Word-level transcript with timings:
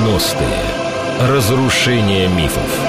90-е. 0.00 1.28
Разрушение 1.28 2.26
мифов. 2.28 2.80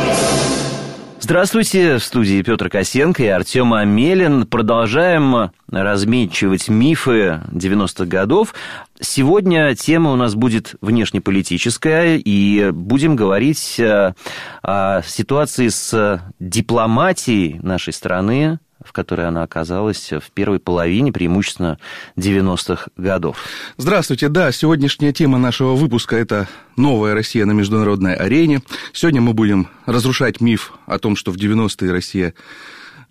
Здравствуйте, 1.20 1.98
в 1.98 2.04
студии 2.04 2.42
Петр 2.42 2.70
Косенко 2.70 3.22
и 3.24 3.28
Артем 3.28 3.74
Амелин. 3.74 4.46
Продолжаем 4.46 5.52
размечивать 5.70 6.70
мифы 6.70 7.42
90-х 7.52 8.06
годов. 8.06 8.54
Сегодня 9.02 9.76
тема 9.76 10.14
у 10.14 10.16
нас 10.16 10.36
будет 10.36 10.76
внешнеполитическая, 10.80 12.16
и 12.16 12.72
будем 12.72 13.18
говорить 13.18 13.78
э, 13.78 14.14
о 14.62 15.02
ситуации 15.02 15.68
с 15.68 16.22
дипломатией 16.40 17.60
нашей 17.62 17.92
страны 17.92 18.60
в 18.84 18.92
которой 18.92 19.28
она 19.28 19.44
оказалась 19.44 20.12
в 20.12 20.32
первой 20.32 20.60
половине, 20.60 21.12
преимущественно 21.12 21.78
90-х 22.18 22.88
годов. 22.98 23.38
Здравствуйте. 23.78 24.30
Да, 24.30 24.52
сегодняшняя 24.52 25.14
тема 25.14 25.38
нашего 25.38 25.76
выпуска– 25.76 26.16
это 26.18 26.48
новая 26.78 27.14
Россия 27.14 27.46
на 27.46 27.52
международной 27.52 28.16
арене. 28.16 28.62
Сегодня 28.94 29.22
мы 29.22 29.34
будем 29.34 29.68
разрушать 29.86 30.42
миф 30.42 30.74
о 30.86 31.00
том, 31.00 31.16
что 31.16 31.32
в 31.32 31.36
90-е 31.36 31.92
Россия 31.92 32.34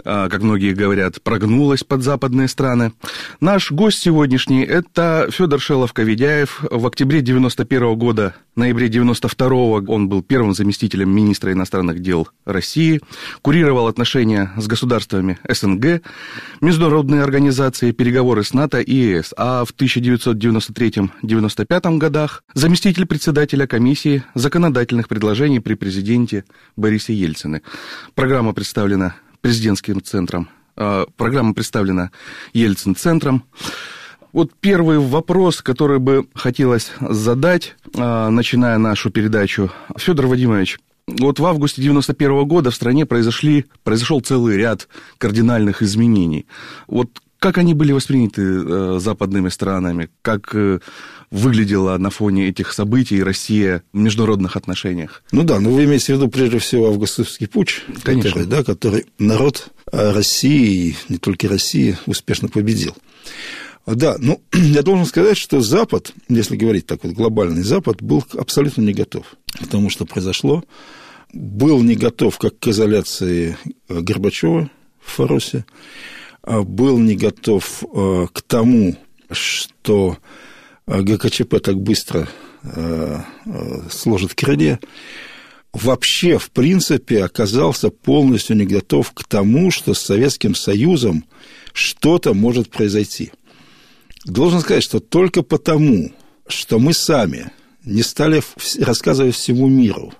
как 0.04 0.42
многие 0.42 0.72
говорят, 0.72 1.22
прогнулась 1.22 1.84
под 1.84 2.02
западные 2.02 2.48
страны. 2.48 2.92
Наш 3.40 3.70
гость 3.70 3.98
сегодняшний– 3.98 4.62
это 4.64 5.28
Федор 5.30 5.60
Шелов-Коведяев. 5.60 6.66
В 6.70 6.86
октябре 6.86 7.22
91 7.22 7.96
года, 7.96 8.34
ноябре 8.56 8.88
92 8.88 9.48
он 9.86 10.08
был 10.08 10.22
первым 10.22 10.54
заместителем 10.54 11.10
министра 11.10 11.52
иностранных 11.52 12.00
дел 12.00 12.26
России, 12.44 13.00
курировал 13.42 13.86
отношения 13.86 14.52
с 14.56 14.66
государствами 14.66 15.38
СНГ, 15.48 16.02
международные 16.60 17.22
организации, 17.22 17.92
переговоры 17.92 18.42
с 18.44 18.52
НАТО 18.52 18.80
и 18.80 18.94
ЕС. 18.94 19.32
А 19.36 19.64
в 19.64 19.72
1993-95 19.74 21.98
годах 21.98 22.42
заместитель 22.54 23.06
председателя 23.06 23.66
комиссии 23.66 24.22
законодательных 24.34 25.08
предложений 25.08 25.60
при 25.60 25.74
президенте 25.74 26.44
Борисе 26.76 27.14
Ельцине. 27.14 27.62
Программа 28.14 28.52
представлена 28.52 29.14
президентским 29.40 30.02
центром. 30.02 30.48
А, 30.76 31.06
программа 31.16 31.54
представлена 31.54 32.10
Ельцин-центром. 32.52 33.44
Вот 34.32 34.52
первый 34.60 34.98
вопрос, 34.98 35.60
который 35.60 35.98
бы 35.98 36.26
хотелось 36.34 36.92
задать, 37.00 37.74
а, 37.96 38.30
начиная 38.30 38.78
нашу 38.78 39.10
передачу. 39.10 39.70
Федор 39.96 40.26
Вадимович, 40.26 40.78
вот 41.06 41.40
в 41.40 41.46
августе 41.46 41.82
91 41.82 42.44
года 42.44 42.70
в 42.70 42.74
стране 42.74 43.06
произошли, 43.06 43.66
произошел 43.82 44.20
целый 44.20 44.56
ряд 44.56 44.88
кардинальных 45.18 45.82
изменений. 45.82 46.46
Вот 46.86 47.20
как 47.40 47.58
они 47.58 47.74
были 47.74 47.92
восприняты 47.92 48.42
э, 48.42 48.98
западными 49.00 49.48
странами? 49.48 50.10
Как 50.22 50.54
э, 50.54 50.78
выглядела 51.30 51.96
на 51.98 52.10
фоне 52.10 52.48
этих 52.48 52.72
событий 52.72 53.22
Россия 53.22 53.82
в 53.92 53.98
международных 53.98 54.56
отношениях? 54.56 55.24
Ну 55.32 55.42
да, 55.42 55.58
но 55.58 55.70
вы 55.70 55.84
имеете 55.84 56.12
в 56.14 56.16
виду 56.18 56.28
прежде 56.28 56.58
всего 56.58 56.88
августовский 56.88 57.48
путь, 57.48 57.82
Конечно. 58.04 58.30
Который, 58.30 58.46
да, 58.46 58.62
который 58.62 59.06
народ 59.18 59.70
России, 59.90 60.94
не 61.08 61.16
только 61.16 61.48
России, 61.48 61.98
успешно 62.06 62.48
победил. 62.48 62.94
Да, 63.86 64.16
ну, 64.18 64.40
я 64.52 64.82
должен 64.82 65.06
сказать, 65.06 65.38
что 65.38 65.60
Запад, 65.60 66.12
если 66.28 66.56
говорить 66.56 66.86
так 66.86 67.02
вот, 67.04 67.14
глобальный 67.14 67.62
Запад, 67.62 68.02
был 68.02 68.24
абсолютно 68.34 68.82
не 68.82 68.92
готов 68.92 69.24
к 69.52 69.66
тому, 69.66 69.90
что 69.90 70.04
произошло. 70.04 70.62
Был 71.32 71.82
не 71.82 71.94
готов 71.94 72.38
как 72.38 72.58
к 72.58 72.68
изоляции 72.68 73.56
э, 73.88 74.00
Горбачева 74.00 74.70
в 75.00 75.12
Фаросе, 75.12 75.64
был 76.44 76.98
не 76.98 77.16
готов 77.16 77.82
э, 77.82 78.26
к 78.32 78.42
тому, 78.42 78.96
что 79.30 80.18
э, 80.86 81.02
ГКЧП 81.02 81.60
так 81.62 81.80
быстро 81.80 82.28
сложит 83.90 84.34
крылья, 84.34 84.78
вообще, 85.72 86.38
в 86.38 86.50
принципе, 86.50 87.24
оказался 87.24 87.90
полностью 87.90 88.56
не 88.56 88.66
готов 88.66 89.12
к 89.12 89.24
тому, 89.24 89.70
что 89.70 89.94
с 89.94 90.00
Советским 90.00 90.54
Союзом 90.54 91.24
что-то 91.72 92.34
может 92.34 92.70
произойти. 92.70 93.32
Должен 94.24 94.60
сказать, 94.60 94.82
что 94.82 95.00
только 95.00 95.42
потому, 95.42 96.12
что 96.46 96.78
мы 96.78 96.92
сами 96.92 97.50
не 97.84 98.02
стали 98.02 98.42
рассказывать 98.80 99.34
всему 99.34 99.68
миру, 99.68 100.12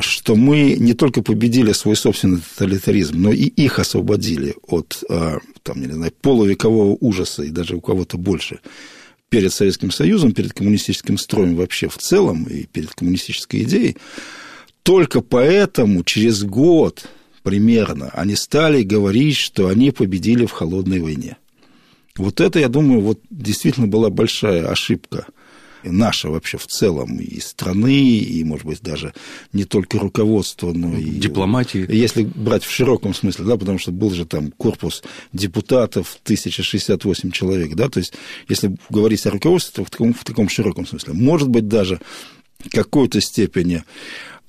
что 0.00 0.36
мы 0.36 0.76
не 0.78 0.94
только 0.94 1.22
победили 1.22 1.72
свой 1.72 1.96
собственный 1.96 2.40
тоталитаризм, 2.40 3.20
но 3.20 3.32
и 3.32 3.46
их 3.46 3.78
освободили 3.78 4.54
от 4.68 5.02
а, 5.08 5.38
там, 5.62 5.80
не 5.80 5.92
знаю, 5.92 6.12
полувекового 6.20 6.96
ужаса 7.00 7.42
и 7.42 7.50
даже 7.50 7.76
у 7.76 7.80
кого-то 7.80 8.16
больше 8.16 8.60
перед 9.28 9.52
Советским 9.52 9.90
Союзом, 9.90 10.32
перед 10.32 10.52
коммунистическим 10.52 11.16
строем 11.16 11.56
вообще 11.56 11.88
в 11.88 11.96
целом 11.96 12.44
и 12.44 12.64
перед 12.64 12.90
коммунистической 12.94 13.62
идеей, 13.62 13.96
только 14.82 15.22
поэтому 15.22 16.04
через 16.04 16.42
год 16.42 17.08
примерно 17.42 18.10
они 18.10 18.36
стали 18.36 18.82
говорить, 18.82 19.36
что 19.36 19.68
они 19.68 19.90
победили 19.90 20.44
в 20.44 20.52
холодной 20.52 21.00
войне. 21.00 21.38
Вот 22.16 22.40
это, 22.40 22.58
я 22.58 22.68
думаю, 22.68 23.00
вот 23.00 23.20
действительно 23.30 23.86
была 23.86 24.10
большая 24.10 24.68
ошибка 24.68 25.26
наша 25.90 26.28
вообще 26.28 26.58
в 26.58 26.66
целом, 26.66 27.18
и 27.18 27.40
страны, 27.40 28.18
и, 28.18 28.44
может 28.44 28.66
быть, 28.66 28.80
даже 28.82 29.14
не 29.52 29.64
только 29.64 29.98
руководство, 29.98 30.72
но 30.72 30.96
и... 30.96 31.04
Дипломатии. 31.04 31.86
Если 31.88 32.24
брать 32.24 32.64
в 32.64 32.70
широком 32.70 33.14
смысле, 33.14 33.44
да, 33.44 33.56
потому 33.56 33.78
что 33.78 33.92
был 33.92 34.10
же 34.10 34.24
там 34.24 34.52
корпус 34.52 35.02
депутатов 35.32 36.18
1068 36.24 37.30
человек, 37.30 37.74
да, 37.74 37.88
то 37.88 37.98
есть, 37.98 38.14
если 38.48 38.76
говорить 38.88 39.24
о 39.26 39.30
руководстве 39.30 39.84
в 39.84 39.90
таком, 39.90 40.14
в 40.14 40.24
таком 40.24 40.48
широком 40.48 40.86
смысле, 40.86 41.14
может 41.14 41.48
быть, 41.48 41.68
даже 41.68 42.00
какой-то 42.70 43.20
степени 43.20 43.84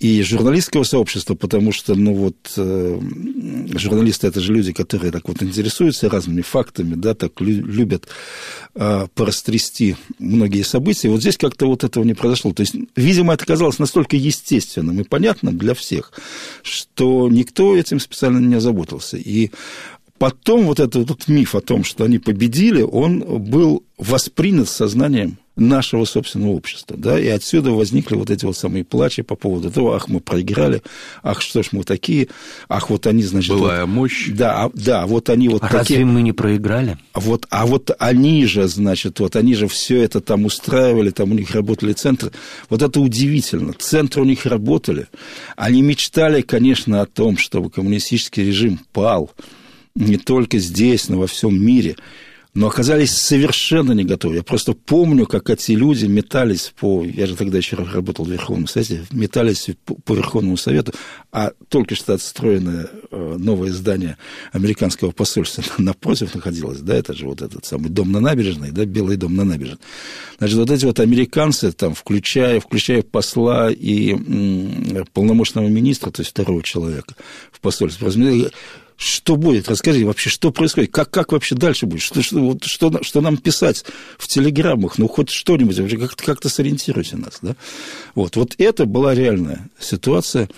и 0.04 0.22
журналистского 0.22 0.84
сообщества, 0.84 1.34
потому 1.34 1.72
что, 1.72 1.96
ну 1.96 2.14
вот, 2.14 2.36
э, 2.58 3.00
журналисты 3.76 4.28
это 4.28 4.42
же 4.42 4.54
люди, 4.54 4.74
которые 4.74 5.14
так 5.14 5.30
вот 5.30 5.42
интересуются 5.42 6.10
разными 6.10 6.42
фактами, 6.42 6.96
да, 6.96 7.14
так 7.14 7.40
любят 7.40 8.10
э, 8.76 9.08
порастрясти 9.16 9.96
многие 10.20 10.64
события. 10.64 11.08
Вот 11.08 11.22
здесь 11.22 11.38
как-то 11.38 11.68
вот 11.68 11.86
этого 11.86 12.04
не 12.04 12.16
произошло. 12.16 12.52
То 12.52 12.64
есть, 12.64 12.76
видимо, 12.98 13.34
это 13.34 13.46
казалось 13.46 13.80
настолько 13.80 14.18
естественным 14.18 15.00
и 15.00 15.06
понятным 15.06 15.58
для 15.58 15.74
всех, 15.74 16.12
что 16.64 17.30
никто 17.30 17.74
этим 17.74 18.02
специально 18.02 18.40
не 18.40 18.56
озаботился. 18.56 19.16
И 19.16 19.52
потом 20.18 20.66
вот 20.66 20.82
этот, 20.82 21.10
этот 21.10 21.30
миф 21.30 21.56
о 21.56 21.62
том, 21.62 21.86
что 21.86 22.04
они 22.04 22.20
победили, 22.20 22.82
он 22.82 23.20
был 23.22 23.86
воспринят 23.98 24.68
сознанием 24.68 25.38
нашего 25.56 26.06
собственного 26.06 26.52
общества, 26.52 26.98
да, 26.98 27.20
и 27.20 27.28
отсюда 27.28 27.72
возникли 27.72 28.16
вот 28.16 28.32
эти 28.32 28.46
вот 28.46 28.58
самые 28.58 28.84
плачи 28.84 29.22
по 29.22 29.36
поводу 29.36 29.70
того, 29.70 29.94
ах, 29.94 30.08
мы 30.08 30.20
проиграли, 30.20 30.82
ах, 31.22 31.42
что 31.42 31.62
ж 31.62 31.70
мы 31.74 31.84
такие, 31.84 32.30
ах, 32.68 32.90
вот 32.90 33.06
они, 33.06 33.22
значит... 33.24 33.56
Былая 33.56 33.86
вот, 33.86 33.94
мощь. 33.94 34.30
Да, 34.30 34.64
а, 34.66 34.72
да, 34.74 35.06
вот 35.06 35.30
они 35.30 35.50
вот 35.50 35.64
а 35.64 35.68
такие... 35.68 36.00
разве 36.00 36.06
мы 36.06 36.24
не 36.24 36.32
проиграли? 36.32 36.98
А 37.14 37.20
вот, 37.20 37.46
а 37.52 37.68
вот 37.68 37.92
они 38.00 38.46
же, 38.48 38.68
значит, 38.68 39.20
вот 39.20 39.36
они 39.36 39.54
же 39.54 39.68
все 39.68 40.02
это 40.02 40.22
там 40.22 40.46
устраивали, 40.46 41.12
там 41.12 41.32
у 41.32 41.36
них 41.36 41.52
работали 41.52 41.94
центры. 41.94 42.32
Вот 42.70 42.82
это 42.82 43.00
удивительно. 43.00 43.74
Центры 43.74 44.22
у 44.22 44.26
них 44.26 44.48
работали. 44.48 45.08
Они 45.56 45.84
мечтали, 45.84 46.42
конечно, 46.42 47.02
о 47.02 47.06
том, 47.06 47.38
чтобы 47.38 47.70
коммунистический 47.70 48.44
режим 48.44 48.80
пал 48.92 49.32
не 49.96 50.18
только 50.18 50.58
здесь, 50.58 51.10
но 51.10 51.20
во 51.20 51.28
всем 51.28 51.64
мире 51.64 51.96
но 52.54 52.68
оказались 52.68 53.12
совершенно 53.12 53.94
не 53.94 54.04
готовы. 54.04 54.36
Я 54.36 54.44
просто 54.44 54.74
помню, 54.74 55.26
как 55.26 55.50
эти 55.50 55.72
люди 55.72 56.06
метались 56.06 56.72
по... 56.80 57.04
Я 57.04 57.26
же 57.26 57.36
тогда 57.36 57.58
еще 57.58 57.76
работал 57.76 58.26
в 58.26 58.32
Верховном 58.32 58.68
Совете, 58.68 59.06
метались 59.12 59.70
по, 59.86 60.14
Верховному 60.14 60.56
Совету, 60.56 60.94
а 61.32 61.52
только 61.70 61.96
что 61.96 62.14
отстроенное 62.14 62.90
э, 63.10 63.36
новое 63.40 63.72
здание 63.72 64.18
американского 64.52 65.12
посольства 65.12 65.64
напротив 65.80 66.36
находилось, 66.36 66.80
да, 66.80 66.96
это 66.96 67.14
же 67.14 67.26
вот 67.26 67.42
этот 67.42 67.66
самый 67.66 67.90
дом 67.90 68.12
на 68.12 68.20
набережной, 68.20 68.70
да, 68.72 68.86
Белый 68.86 69.18
дом 69.18 69.36
на 69.36 69.44
набережной. 69.44 69.80
Значит, 70.38 70.58
вот 70.58 70.70
эти 70.70 70.86
вот 70.86 71.00
американцы, 71.00 71.72
там, 71.72 71.96
включая, 71.96 72.60
включая 72.60 73.02
посла 73.02 73.72
и 73.72 74.12
м, 74.12 75.06
полномочного 75.12 75.68
министра, 75.68 76.12
то 76.12 76.22
есть 76.22 76.32
второго 76.32 76.62
человека 76.62 77.16
в 77.52 77.60
посольстве, 77.62 78.08
что 78.98 79.36
будет? 79.36 79.70
Расскажи 79.70 80.06
вообще, 80.06 80.30
что 80.30 80.52
происходит? 80.52 80.92
Как, 80.92 81.10
как 81.10 81.32
вообще 81.32 81.56
дальше 81.56 81.86
будет? 81.86 82.02
Что, 82.02 82.22
что, 82.22 82.58
что, 82.64 83.04
что 83.04 83.22
нам 83.22 83.38
писать 83.38 83.86
в 84.18 84.28
телеграммах? 84.28 84.98
Ну, 84.98 85.08
хоть 85.08 85.30
что-нибудь, 85.30 85.78
вообще 85.80 85.98
как-то, 85.98 86.24
как-то 86.24 86.50
сориентируйте 86.50 87.18
нас. 87.18 87.40
Да? 87.42 87.56
Вот, 88.16 88.36
вот 88.36 88.56
это 88.58 88.86
была 88.86 89.16
реальная 89.16 89.70
ситуация, 89.80 90.50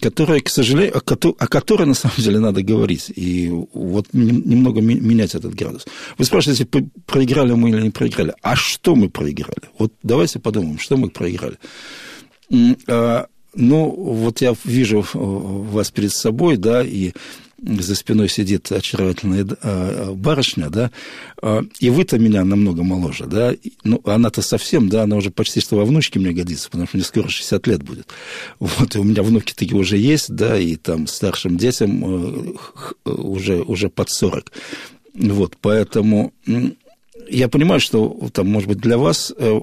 которая, 0.00 0.40
к 0.40 0.48
сожалению, 0.48 0.96
о 0.96 1.00
которой, 1.00 1.36
о 1.38 1.46
которой 1.46 1.86
на 1.86 1.94
самом 1.94 2.16
деле 2.18 2.40
надо 2.40 2.62
говорить. 2.62 3.12
И 3.14 3.48
вот 3.72 4.08
немного 4.12 4.80
менять 4.80 5.34
этот 5.34 5.54
градус. 5.54 5.86
Вы 6.16 6.24
спрашиваете, 6.24 6.66
проиграли 7.06 7.52
мы 7.52 7.70
или 7.70 7.82
не 7.82 7.90
проиграли? 7.90 8.34
А 8.42 8.56
что 8.56 8.96
мы 8.96 9.08
проиграли? 9.08 9.70
Вот 9.78 9.92
давайте 10.02 10.40
подумаем, 10.40 10.78
что 10.78 10.96
мы 10.96 11.10
проиграли. 11.10 11.58
А, 12.88 13.26
ну, 13.54 13.90
вот 13.90 14.40
я 14.40 14.54
вижу 14.64 15.04
вас 15.12 15.90
перед 15.90 16.12
собой, 16.12 16.56
да, 16.56 16.82
и 16.82 17.12
за 17.60 17.94
спиной 17.94 18.28
сидит 18.28 18.70
очаровательная 18.70 19.46
а, 19.62 20.12
барышня, 20.14 20.70
да, 20.70 20.90
и 21.80 21.90
вы-то 21.90 22.18
меня 22.18 22.44
намного 22.44 22.82
моложе, 22.82 23.26
да, 23.26 23.54
ну, 23.84 24.00
она-то 24.04 24.42
совсем, 24.42 24.88
да, 24.88 25.02
она 25.02 25.16
уже 25.16 25.30
почти 25.30 25.60
что 25.60 25.76
во 25.76 25.84
внучке 25.84 26.18
мне 26.18 26.32
годится, 26.32 26.70
потому 26.70 26.86
что 26.86 26.96
мне 26.96 27.04
скоро 27.04 27.28
60 27.28 27.66
лет 27.66 27.82
будет. 27.82 28.08
Вот, 28.58 28.94
и 28.94 28.98
у 28.98 29.04
меня 29.04 29.22
внуки 29.22 29.52
такие 29.54 29.76
уже 29.76 29.96
есть, 29.96 30.34
да, 30.34 30.58
и 30.58 30.76
там 30.76 31.06
старшим 31.06 31.56
детям 31.56 32.56
уже, 33.04 33.62
уже 33.62 33.88
под 33.88 34.10
40. 34.10 34.52
Вот, 35.14 35.56
поэтому 35.60 36.32
я 37.28 37.48
понимаю, 37.48 37.80
что 37.80 38.28
там, 38.32 38.48
может 38.48 38.68
быть, 38.68 38.78
для 38.78 38.98
вас 38.98 39.32
э, 39.36 39.60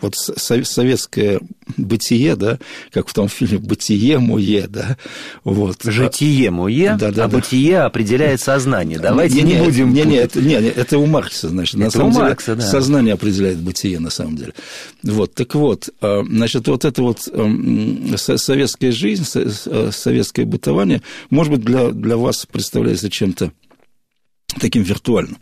вот 0.00 0.14
советское 0.16 1.40
бытие, 1.76 2.36
да, 2.36 2.58
как 2.90 3.08
в 3.08 3.14
том 3.14 3.28
фильме 3.28 3.58
«Бытие 3.58 4.18
мое», 4.18 4.66
да, 4.68 4.96
вот. 5.44 5.82
Житие 5.82 6.50
мое, 6.50 6.96
да, 6.96 7.10
да, 7.10 7.24
а 7.24 7.28
да. 7.28 7.36
бытие 7.36 7.80
определяет 7.80 8.40
сознание. 8.40 8.98
Давайте 8.98 9.42
не, 9.42 9.42
не, 9.42 9.54
не 9.54 9.64
будем 9.64 9.92
не, 9.92 10.02
не, 10.02 10.16
это, 10.16 10.40
не, 10.40 10.54
это 10.54 10.98
у 10.98 11.06
Маркса, 11.06 11.48
значит. 11.48 11.74
Это 11.74 11.84
на 11.84 11.90
самом 11.90 12.08
у 12.08 12.12
деле, 12.12 12.24
Маркса, 12.24 12.56
да. 12.56 12.62
сознание 12.62 13.14
определяет 13.14 13.58
бытие, 13.58 13.98
на 13.98 14.10
самом 14.10 14.36
деле. 14.36 14.54
Вот, 15.02 15.34
так 15.34 15.54
вот, 15.54 15.90
а, 16.00 16.22
значит, 16.24 16.68
вот 16.68 16.84
это 16.84 17.02
вот 17.02 17.28
эм, 17.32 18.14
советская 18.16 18.92
жизнь, 18.92 19.24
советское 19.24 20.44
бытование, 20.44 21.02
может 21.30 21.52
быть, 21.52 21.62
для, 21.62 21.90
для 21.90 22.16
вас 22.16 22.46
представляется 22.46 23.10
чем-то 23.10 23.52
таким 24.60 24.82
виртуальным. 24.82 25.38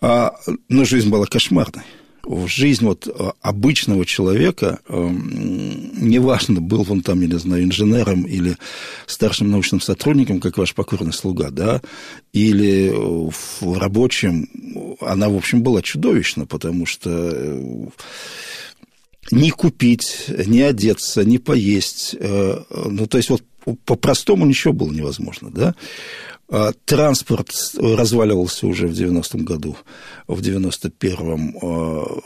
А, 0.00 0.34
но 0.68 0.84
жизнь 0.84 1.08
была 1.08 1.26
кошмарной 1.26 1.84
в 2.26 2.46
жизнь 2.48 2.84
вот 2.84 3.06
э, 3.06 3.30
обычного 3.40 4.04
человека, 4.04 4.80
эм, 4.88 5.90
неважно, 5.96 6.60
был 6.60 6.86
он 6.88 7.02
там, 7.02 7.20
я 7.20 7.28
не 7.28 7.38
знаю, 7.38 7.64
инженером 7.64 8.22
или 8.22 8.56
старшим 9.06 9.50
научным 9.50 9.80
сотрудником, 9.80 10.40
как 10.40 10.58
ваш 10.58 10.74
покорный 10.74 11.12
слуга, 11.12 11.50
да, 11.50 11.80
или 12.32 12.92
в 12.94 13.78
рабочем, 13.78 14.48
она, 15.00 15.28
в 15.28 15.36
общем, 15.36 15.62
была 15.62 15.82
чудовищна, 15.82 16.46
потому 16.46 16.86
что 16.86 17.10
э, 17.10 17.86
не 19.30 19.50
купить, 19.50 20.26
не 20.46 20.62
одеться, 20.62 21.24
не 21.24 21.38
поесть, 21.38 22.14
э, 22.18 22.62
ну, 22.70 23.06
то 23.06 23.16
есть 23.16 23.30
вот 23.30 23.42
по-простому 23.84 24.44
ничего 24.46 24.72
было 24.72 24.92
невозможно, 24.92 25.50
да. 25.50 25.74
А 26.50 26.72
транспорт 26.84 27.50
разваливался 27.78 28.66
уже 28.66 28.86
в 28.86 28.92
90-м 28.92 29.44
году, 29.44 29.76
в 30.26 30.40
91-м, 30.40 31.56
а, 31.62 32.20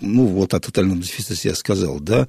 ну, 0.00 0.26
вот 0.26 0.54
о 0.54 0.60
тотальном 0.60 1.00
дефиците 1.00 1.50
я 1.50 1.54
сказал, 1.54 2.00
да. 2.00 2.26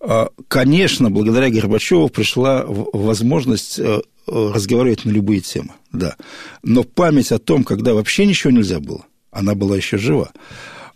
А, 0.00 0.30
конечно, 0.48 1.10
благодаря 1.10 1.50
Горбачеву 1.50 2.08
пришла 2.08 2.64
возможность 2.66 3.78
разговаривать 4.26 5.04
на 5.04 5.10
любые 5.10 5.40
темы, 5.40 5.72
да. 5.92 6.16
Но 6.62 6.84
память 6.84 7.32
о 7.32 7.38
том, 7.38 7.64
когда 7.64 7.92
вообще 7.92 8.24
ничего 8.24 8.50
нельзя 8.50 8.80
было, 8.80 9.04
она 9.30 9.54
была 9.54 9.76
еще 9.76 9.98
жива. 9.98 10.32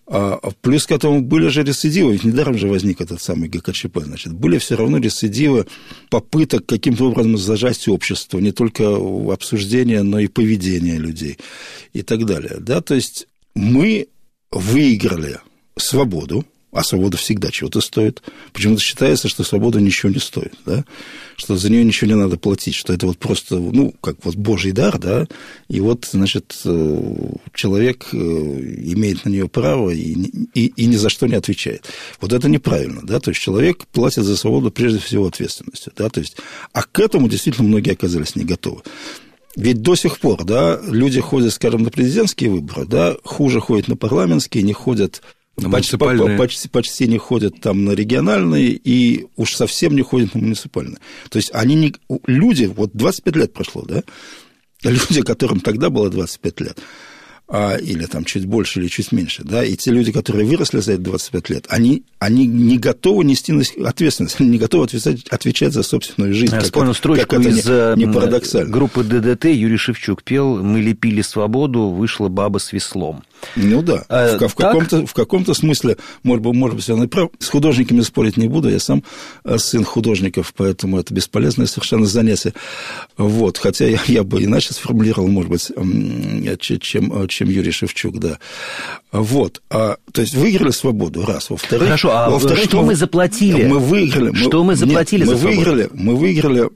А, 0.09 0.39
плюс 0.61 0.87
к 0.87 0.93
этому 0.93 1.21
были 1.21 1.49
же 1.49 1.65
рецидивы, 1.65 2.13
ведь 2.13 2.25
недаром 2.25 2.57
же 2.57 2.69
возник 2.69 3.01
этот 3.01 3.21
самый 3.21 3.49
ГКЧП, 3.49 3.99
значит, 4.05 4.33
были 4.33 4.59
все 4.59 4.77
равно 4.77 4.99
рецидивы 4.99 5.67
попыток 6.11 6.65
каким-то 6.65 7.11
образом 7.11 7.37
зажать 7.37 7.89
общество, 7.89 8.39
не 8.39 8.53
только 8.53 8.85
обсуждение, 9.33 10.03
но 10.05 10.21
и 10.21 10.29
поведение 10.29 10.99
людей 10.99 11.39
и 11.93 12.03
так 12.03 12.25
далее, 12.25 12.59
да, 12.61 12.81
то 12.81 12.95
есть 12.95 13.27
мы 13.57 14.07
выиграли 14.53 15.41
свободу, 15.77 16.45
а 16.77 16.85
свобода 16.85 17.17
всегда 17.17 17.51
чего-то 17.51 17.81
стоит. 17.81 18.23
Почему-то 18.53 18.83
считается, 18.83 19.29
что 19.29 19.45
свобода 19.45 19.81
ничего 19.81 20.13
не 20.13 20.19
стоит, 20.19 20.53
да? 20.67 20.85
что 21.37 21.57
за 21.57 21.71
нее 21.71 21.85
ничего 21.85 22.09
не 22.09 22.17
надо 22.17 22.37
платить, 22.37 22.75
что 22.75 22.93
это 22.93 23.07
вот 23.07 23.19
просто, 23.19 23.57
ну, 23.57 23.95
как 24.01 24.17
вот 24.25 24.37
божий 24.37 24.73
дар, 24.73 24.99
да, 24.99 25.27
и 25.69 25.81
вот, 25.81 26.07
значит, 26.11 26.61
э, 26.65 27.33
человек 27.55 28.09
э, 28.13 28.17
имеет 28.17 29.25
на 29.25 29.31
нее 29.31 29.49
право 29.49 29.91
и, 29.91 30.13
и, 30.55 30.67
и 30.67 30.87
ни 30.87 30.97
за 30.97 31.09
что 31.09 31.27
не 31.27 31.35
отвечает. 31.35 31.87
Вот 32.21 32.33
это 32.33 32.49
неправильно, 32.49 33.01
да, 33.03 33.21
то 33.21 33.31
есть 33.31 33.41
человек 33.41 33.87
платит 33.87 34.25
за 34.25 34.37
свободу 34.37 34.71
прежде 34.71 34.99
всего 34.99 35.27
ответственностью, 35.27 35.93
да, 35.97 36.11
то 36.11 36.21
есть, 36.21 36.37
а 36.73 36.83
к 36.83 37.01
этому 37.01 37.29
действительно 37.29 37.69
многие 37.69 37.93
оказались 37.93 38.37
не 38.37 38.45
готовы. 38.45 38.83
Ведь 39.57 39.81
до 39.81 39.95
сих 39.97 40.19
пор, 40.19 40.45
да, 40.45 40.79
люди 40.87 41.19
ходят, 41.19 41.53
скажем, 41.55 41.83
на 41.83 41.91
президентские 41.91 42.51
выборы, 42.51 42.85
да, 42.85 43.17
хуже 43.25 43.61
ходят 43.61 43.89
на 43.89 43.97
парламентские, 43.97 44.63
не 44.63 44.75
ходят 44.75 45.23
Муниципальные. 45.57 46.39
Почти, 46.39 46.69
почти 46.69 47.07
не 47.09 47.19
ходят 47.19 47.61
там 47.61 47.85
на 47.85 47.93
региональные 47.93 48.73
и 48.73 49.27
уж 49.37 49.55
совсем 49.55 49.95
не 49.95 50.03
ходят 50.03 50.35
на 50.35 50.41
муниципальные. 50.41 50.99
То 51.31 51.39
есть 51.39 51.51
они 51.55 51.75
не... 51.75 51.95
Люди, 52.27 52.65
вот 52.65 52.91
25 52.93 53.37
лет 53.37 53.53
прошло, 53.53 53.83
да? 53.83 54.03
Люди, 54.83 55.23
которым 55.23 55.61
тогда 55.61 55.89
было 55.89 56.11
25 56.11 56.61
лет, 56.61 56.79
а, 57.49 57.77
или 57.77 58.07
там 58.07 58.25
чуть 58.25 58.45
больше 58.45 58.81
или 58.81 58.89
чуть 58.89 59.13
меньше, 59.13 59.45
да, 59.45 59.65
и 59.65 59.77
те 59.77 59.93
люди, 59.93 60.11
которые 60.11 60.47
выросли 60.47 60.81
за 60.81 60.95
эти 60.95 61.01
25 61.01 61.51
лет, 61.51 61.67
они, 61.69 62.05
они 62.19 62.47
не 62.47 62.77
готовы 62.77 63.25
нести 63.25 63.53
ответственность, 63.85 64.37
они 64.41 64.51
не 64.51 64.59
готовы 64.59 64.85
отвечать, 64.85 65.27
отвечать 65.29 65.73
за 65.73 65.83
собственную 65.83 66.35
жизнь. 66.35 66.55
Я 66.55 66.61
вспомнил 66.61 66.93
строчку 66.93 67.27
как 67.27 67.47
из 67.47 67.65
не, 67.65 68.05
не 68.05 68.13
парадоксально. 68.13 68.71
группы 68.71 69.05
ДДТ, 69.05 69.45
Юрий 69.47 69.77
Шевчук 69.77 70.25
пел 70.25 70.63
«Мы 70.63 70.81
лепили 70.81 71.23
свободу, 71.23 71.91
вышла 71.91 72.29
баба 72.29 72.59
с 72.59 72.73
веслом». 72.73 73.23
Ну 73.55 73.83
да, 73.83 74.05
а, 74.09 74.39
в, 74.39 74.49
в, 74.49 74.55
каком-то, 74.55 75.07
в 75.07 75.15
каком-то 75.15 75.55
смысле, 75.55 75.97
может 76.23 76.43
быть, 76.43 76.55
может 76.55 76.77
быть, 76.77 76.91
он 76.91 77.05
и 77.05 77.07
прав. 77.07 77.31
С 77.39 77.49
художниками 77.49 78.01
спорить 78.01 78.37
не 78.37 78.49
буду, 78.49 78.69
я 78.69 78.79
сам 78.79 79.03
э, 79.45 79.59
сын 79.59 79.85
художников, 79.85 80.53
поэтому 80.57 80.99
это 80.99 81.15
бесполезное 81.15 81.67
совершенно 81.67 82.07
занятие. 82.07 82.55
Вот, 83.17 83.59
хотя 83.59 83.87
я, 83.87 84.01
я 84.07 84.25
бы 84.25 84.43
иначе 84.43 84.75
сформулировал, 84.75 85.29
может 85.29 85.51
быть, 85.51 85.71
чем, 86.59 87.29
чем 87.29 87.49
Юрий 87.49 87.73
Шевчук, 87.73 88.19
да. 88.19 88.39
Вот, 89.13 89.63
а, 89.71 89.97
то 90.13 90.21
есть 90.21 90.35
выиграли 90.35 90.71
свободу, 90.71 91.25
раз. 91.25 91.51
Во-вторых, 91.51 91.85
Хорошо, 91.85 92.11
а 92.17 92.31
во-вторых, 92.31 92.65
что 92.65 92.79
мы, 92.79 92.89
мы 92.89 92.95
заплатили? 92.95 93.65
Мы 93.67 93.79
выиграли. 93.79 94.35
Что 94.35 94.65
мы 94.65 94.77
заплатили 94.77 95.21
нет, 95.21 95.29
за 95.29 95.35
мы 95.35 95.41
свободу? 95.41 95.59
выиграли, 95.59 95.91
мы 95.93 96.17
выиграли 96.17 96.71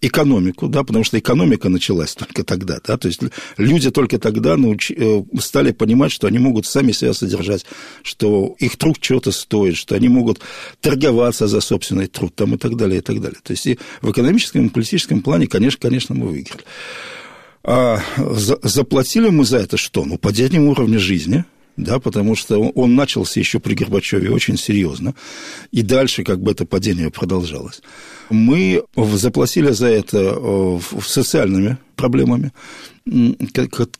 экономику, 0.00 0.68
да, 0.68 0.82
потому 0.82 1.04
что 1.04 1.18
экономика 1.18 1.68
началась 1.68 2.14
только 2.14 2.42
тогда, 2.42 2.78
да, 2.84 2.96
то 2.96 3.08
есть 3.08 3.20
люди 3.56 3.90
только 3.90 4.18
тогда 4.18 4.56
науч... 4.56 4.90
Э, 4.90 5.22
стали 5.40 5.72
понимать, 5.72 6.12
что 6.12 6.26
они 6.26 6.38
могут 6.38 6.66
сами 6.66 6.92
себя 6.92 7.12
содержать, 7.12 7.66
что 8.02 8.54
их 8.58 8.76
труд 8.76 8.98
чего-то 9.00 9.30
стоит, 9.30 9.76
что 9.76 9.94
они 9.94 10.08
могут 10.08 10.40
торговаться 10.80 11.46
за 11.46 11.60
собственный 11.60 12.06
труд 12.06 12.34
там, 12.34 12.54
и 12.54 12.58
так 12.58 12.76
далее, 12.76 12.98
и 12.98 13.02
так 13.02 13.20
далее. 13.20 13.38
То 13.42 13.52
есть 13.52 13.66
и 13.66 13.78
в 14.00 14.10
экономическом 14.10 14.66
и 14.66 14.68
политическом 14.68 15.22
плане, 15.22 15.46
конечно, 15.46 15.80
конечно, 15.80 16.14
мы 16.14 16.28
выиграли. 16.28 16.64
А 17.62 18.00
за... 18.16 18.58
заплатили 18.62 19.28
мы 19.28 19.44
за 19.44 19.58
это 19.58 19.76
что? 19.76 20.04
Ну, 20.04 20.18
падением 20.18 20.68
уровня 20.68 20.98
жизни– 20.98 21.44
да, 21.84 21.98
потому 21.98 22.36
что 22.36 22.58
он 22.58 22.94
начался 22.94 23.40
еще 23.40 23.60
при 23.60 23.74
Горбачеве 23.74 24.30
очень 24.30 24.56
серьезно, 24.56 25.14
и 25.70 25.82
дальше 25.82 26.24
как 26.24 26.40
бы 26.40 26.52
это 26.52 26.66
падение 26.66 27.10
продолжалось. 27.10 27.82
Мы 28.30 28.82
заплатили 28.96 29.70
за 29.70 29.88
это 29.88 30.36
э, 30.36 30.78
социальными 31.04 31.78
проблемами, 31.96 32.52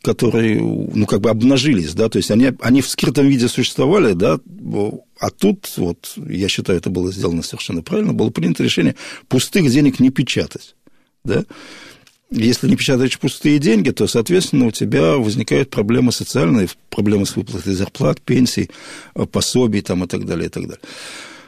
которые, 0.01 0.61
ну, 0.61 1.05
как 1.05 1.21
бы 1.21 1.29
обнажились, 1.29 1.93
да, 1.93 2.07
то 2.09 2.17
есть 2.17 2.31
они, 2.31 2.51
они 2.61 2.81
в 2.81 2.87
скрытом 2.87 3.27
виде 3.27 3.47
существовали, 3.47 4.13
да, 4.13 4.39
а 5.19 5.29
тут, 5.29 5.73
вот, 5.77 6.13
я 6.27 6.47
считаю, 6.47 6.79
это 6.79 6.89
было 6.89 7.11
сделано 7.11 7.43
совершенно 7.43 7.81
правильно, 7.81 8.13
было 8.13 8.29
принято 8.29 8.63
решение 8.63 8.95
пустых 9.27 9.69
денег 9.69 9.99
не 9.99 10.09
печатать, 10.09 10.75
да, 11.23 11.43
если 12.31 12.67
не 12.67 12.77
печатаешь 12.77 13.19
пустые 13.19 13.59
деньги, 13.59 13.91
то, 13.91 14.07
соответственно, 14.07 14.67
у 14.67 14.71
тебя 14.71 15.17
возникают 15.17 15.69
проблемы 15.69 16.11
социальные, 16.11 16.69
проблемы 16.89 17.25
с 17.25 17.35
выплатой 17.35 17.73
зарплат, 17.73 18.21
пенсий, 18.21 18.69
э, 19.15 19.25
пособий 19.25 19.81
там, 19.81 20.05
и 20.05 20.07
так 20.07 20.25
далее, 20.25 20.47
и 20.47 20.49
так 20.49 20.63
далее. 20.63 20.81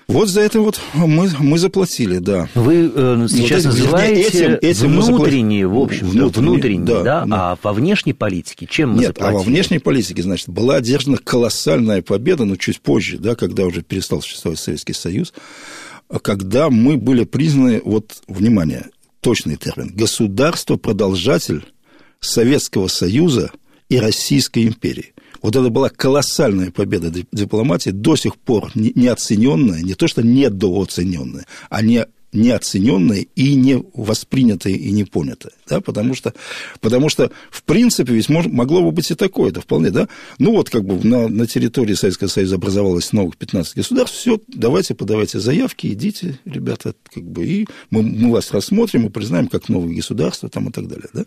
Вот 0.07 0.27
за 0.27 0.41
это 0.41 0.59
вот 0.59 0.81
мы, 0.93 1.29
мы 1.39 1.57
заплатили, 1.57 2.17
да. 2.17 2.49
Вы 2.55 2.91
э, 2.93 3.27
сейчас 3.29 3.63
вот 3.63 3.73
называете 3.73 4.21
этим, 4.21 4.57
этим 4.61 4.99
внутренние, 4.99 5.65
в 5.65 5.79
общем, 5.79 6.07
внутренние, 6.07 6.51
внутренние 6.51 6.85
да, 6.85 7.03
да, 7.03 7.25
да, 7.25 7.51
а 7.51 7.57
во 7.63 7.71
внешней 7.71 8.11
политике 8.11 8.67
чем 8.69 8.91
мы 8.91 8.99
Нет, 8.99 9.07
заплатили? 9.07 9.35
а 9.35 9.37
во 9.37 9.43
внешней 9.43 9.79
политике, 9.79 10.21
значит, 10.21 10.49
была 10.49 10.75
одержана 10.75 11.17
колоссальная 11.17 12.01
победа, 12.01 12.43
но 12.43 12.57
чуть 12.57 12.81
позже, 12.81 13.17
да, 13.17 13.35
когда 13.35 13.65
уже 13.65 13.81
перестал 13.81 14.21
существовать 14.21 14.59
Советский 14.59 14.93
Союз, 14.93 15.33
когда 16.21 16.69
мы 16.69 16.97
были 16.97 17.23
признаны, 17.23 17.81
вот, 17.83 18.21
внимание, 18.27 18.87
точный 19.23 19.55
термин, 19.55 19.91
государство-продолжатель 19.95 21.65
Советского 22.19 22.87
Союза 22.87 23.51
и 23.89 23.97
Российской 23.97 24.67
империи. 24.67 25.13
Вот 25.41 25.55
это 25.55 25.69
была 25.69 25.89
колоссальная 25.89 26.71
победа 26.71 27.11
дипломатии, 27.31 27.89
до 27.89 28.15
сих 28.15 28.37
пор 28.37 28.71
неоцененная, 28.75 29.81
не 29.81 29.95
то 29.95 30.07
что 30.07 30.21
недооцененная, 30.21 31.45
а 31.69 31.81
не 31.81 32.05
неоцененное 32.33 33.25
и 33.35 33.55
не 33.55 33.83
воспринятое 33.93 34.73
и 34.73 34.91
не 34.91 35.03
понятое, 35.03 35.53
да, 35.67 35.81
потому 35.81 36.15
что, 36.15 36.33
потому 36.81 37.09
что 37.09 37.31
в 37.51 37.63
принципе 37.63 38.13
ведь 38.13 38.29
мож, 38.29 38.47
могло 38.47 38.81
бы 38.81 38.91
быть 38.91 39.11
и 39.11 39.15
такое, 39.15 39.51
это 39.51 39.61
вполне, 39.61 39.91
да, 39.91 40.07
ну 40.39 40.51
вот 40.51 40.69
как 40.69 40.83
бы 40.85 41.05
на, 41.07 41.27
на 41.27 41.47
территории 41.47 41.93
Советского 41.93 42.27
Союза 42.27 42.55
образовалось 42.55 43.13
новых 43.13 43.37
15 43.37 43.75
государств, 43.75 44.17
все, 44.17 44.39
давайте 44.47 44.95
подавайте 44.95 45.39
заявки, 45.39 45.87
идите, 45.87 46.39
ребята, 46.45 46.95
как 47.13 47.23
бы, 47.23 47.45
и 47.45 47.67
мы, 47.89 48.01
мы 48.01 48.31
вас 48.31 48.51
рассмотрим 48.51 49.07
и 49.07 49.09
признаем 49.09 49.47
как 49.47 49.69
новые 49.69 49.95
государства 49.95 50.49
там 50.49 50.69
и 50.69 50.71
так 50.71 50.87
далее, 50.87 51.09
да, 51.13 51.25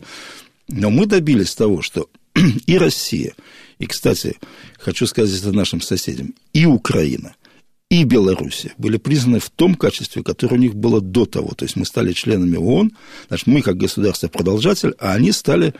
но 0.69 0.91
мы 0.91 1.07
добились 1.07 1.55
того, 1.55 1.83
что 1.83 2.09
и 2.67 2.79
Россия, 2.79 3.35
и, 3.79 3.87
кстати, 3.87 4.37
хочу 4.79 5.07
сказать 5.07 5.39
это 5.39 5.53
нашим 5.53 5.81
соседям, 5.81 6.35
и 6.53 6.67
Украина– 6.67 7.35
и 7.91 8.05
Беларусь 8.05 8.67
были 8.79 8.97
признаны 8.97 9.39
в 9.39 9.51
том 9.51 9.75
качестве, 9.75 10.23
которое 10.23 10.57
у 10.57 10.59
них 10.59 10.75
было 10.75 11.01
до 11.01 11.25
того. 11.25 11.55
То 11.55 11.65
есть 11.65 11.77
мы 11.77 11.85
стали 11.85 12.13
членами 12.13 12.57
ООН, 12.57 12.93
значит, 13.29 13.47
мы 13.47 13.63
как 13.63 13.77
государство-продолжатель, 13.77 14.95
а 14.99 15.13
они 15.15 15.33
стали 15.33 15.75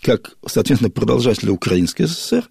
как, 0.00 0.36
соответственно, 0.46 0.90
продолжатели 0.90 1.50
Украинской 1.50 2.06
ССР 2.06 2.48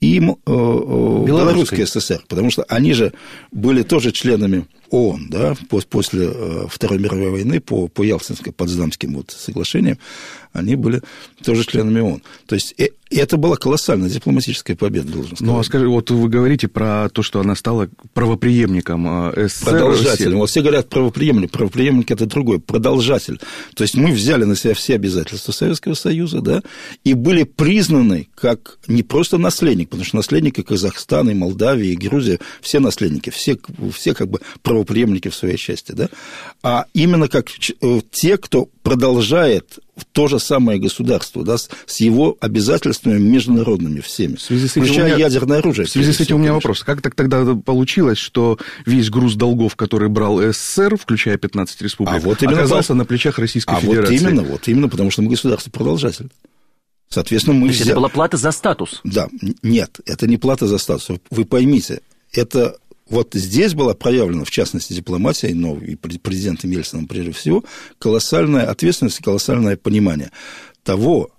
и 0.00 0.18
э, 0.18 0.20
э, 0.20 1.24
Белорусской 1.26 1.86
ССР, 1.86 2.24
потому 2.28 2.50
что 2.50 2.64
они 2.64 2.94
же 2.94 3.12
были 3.52 3.82
тоже 3.82 4.12
членами 4.12 4.66
ООН, 4.94 5.28
да, 5.30 5.56
после 5.90 6.30
э, 6.32 6.66
Второй 6.70 6.98
мировой 6.98 7.30
войны 7.30 7.60
по, 7.60 7.88
по 7.88 8.04
Ялтинско-Потсдамским 8.04 9.14
вот 9.14 9.30
соглашениям, 9.30 9.98
они 10.52 10.76
были 10.76 11.02
тоже 11.42 11.64
членами 11.64 12.00
ООН. 12.00 12.22
То 12.46 12.54
есть 12.54 12.74
и 13.14 13.18
это 13.18 13.36
была 13.36 13.54
колоссальная 13.54 14.08
дипломатическая 14.08 14.76
победа, 14.76 15.12
должен 15.12 15.36
сказать. 15.36 15.46
Ну, 15.46 15.58
а 15.58 15.62
скажи, 15.62 15.88
вот 15.88 16.10
вы 16.10 16.28
говорите 16.28 16.66
про 16.66 17.08
то, 17.10 17.22
что 17.22 17.38
она 17.38 17.54
стала 17.54 17.88
правоприемником 18.12 19.30
э, 19.30 19.48
СССР. 19.48 19.70
Продолжателем. 19.70 20.38
Вот 20.38 20.50
все 20.50 20.62
говорят 20.62 20.88
правоприемник. 20.88 21.52
Правоприемник– 21.52 22.10
это 22.12 22.26
другой, 22.26 22.58
продолжатель. 22.58 23.38
То 23.76 23.82
есть 23.82 23.94
мы 23.94 24.10
взяли 24.10 24.42
на 24.42 24.56
себя 24.56 24.74
все 24.74 24.96
обязательства 24.96 25.52
Советского 25.52 25.94
Союза, 25.94 26.40
да, 26.40 26.62
и 27.04 27.14
были 27.14 27.44
признаны 27.44 28.26
как 28.34 28.78
не 28.88 29.04
просто 29.04 29.38
наследник, 29.38 29.90
потому 29.90 30.04
что 30.04 30.16
наследники 30.16 30.62
Казахстана, 30.62 31.30
и 31.30 31.34
Молдавии, 31.34 31.90
и 31.90 31.96
Грузия, 31.96 32.40
все 32.62 32.80
наследники, 32.80 33.30
все, 33.30 33.56
все 33.92 34.14
как 34.14 34.28
бы 34.28 34.40
правоприемники 34.84 35.28
в 35.28 35.34
своей 35.34 35.56
части, 35.56 35.92
да, 35.92 36.08
а 36.62 36.86
именно 36.94 37.28
как 37.28 37.48
э, 37.48 38.00
те, 38.10 38.36
кто 38.36 38.68
продолжает 38.82 39.78
то 40.12 40.28
же 40.28 40.38
самое 40.38 40.78
государство, 40.78 41.44
да, 41.44 41.56
с 41.56 42.00
его 42.00 42.36
обязательствами 42.40 43.18
международными 43.18 44.00
всеми, 44.00 44.36
в 44.36 44.42
связи 44.42 44.68
с 44.68 44.72
этим 44.72 44.82
включая 44.82 45.06
меня, 45.06 45.16
ядерное 45.16 45.58
оружие. 45.58 45.86
В 45.86 45.90
связи 45.90 46.12
с 46.12 46.20
этим 46.20 46.36
у 46.36 46.38
меня 46.38 46.50
конечно. 46.50 46.68
вопрос. 46.68 46.84
Как 46.84 47.00
так 47.00 47.14
тогда 47.14 47.54
получилось, 47.54 48.18
что 48.18 48.58
весь 48.86 49.08
груз 49.10 49.34
долгов, 49.34 49.76
который 49.76 50.08
брал 50.08 50.40
СССР, 50.40 50.96
включая 50.96 51.38
15 51.38 51.82
республик, 51.82 52.14
а 52.14 52.18
вот 52.18 52.42
оказался 52.42 52.88
по... 52.88 52.94
на 52.94 53.04
плечах 53.04 53.38
Российской 53.38 53.74
а 53.74 53.80
Федерации? 53.80 54.18
вот 54.18 54.22
именно, 54.22 54.42
вот 54.42 54.68
именно, 54.68 54.88
потому 54.88 55.10
что 55.10 55.22
мы 55.22 55.30
государство-продолжатель. 55.30 56.28
Соответственно, 57.08 57.56
мы... 57.56 57.66
То 57.66 57.68
есть 57.68 57.80
взяли... 57.80 57.92
это 57.92 58.00
была 58.00 58.08
плата 58.08 58.36
за 58.36 58.50
статус? 58.50 59.00
Да, 59.04 59.28
нет, 59.62 60.00
это 60.06 60.26
не 60.26 60.36
плата 60.36 60.66
за 60.66 60.78
статус. 60.78 61.16
Вы 61.30 61.44
поймите, 61.44 62.00
это 62.32 62.76
вот 63.08 63.34
здесь 63.34 63.74
была 63.74 63.94
проявлена, 63.94 64.44
в 64.44 64.50
частности, 64.50 64.92
дипломатия, 64.92 65.54
но 65.54 65.76
и 65.76 65.94
президентом 65.96 66.70
Ельцином 66.70 67.06
прежде 67.06 67.32
всего, 67.32 67.64
колоссальная 67.98 68.66
ответственность 68.70 69.18
колоссальное 69.18 69.76
понимание 69.76 70.30
того, 70.82 71.30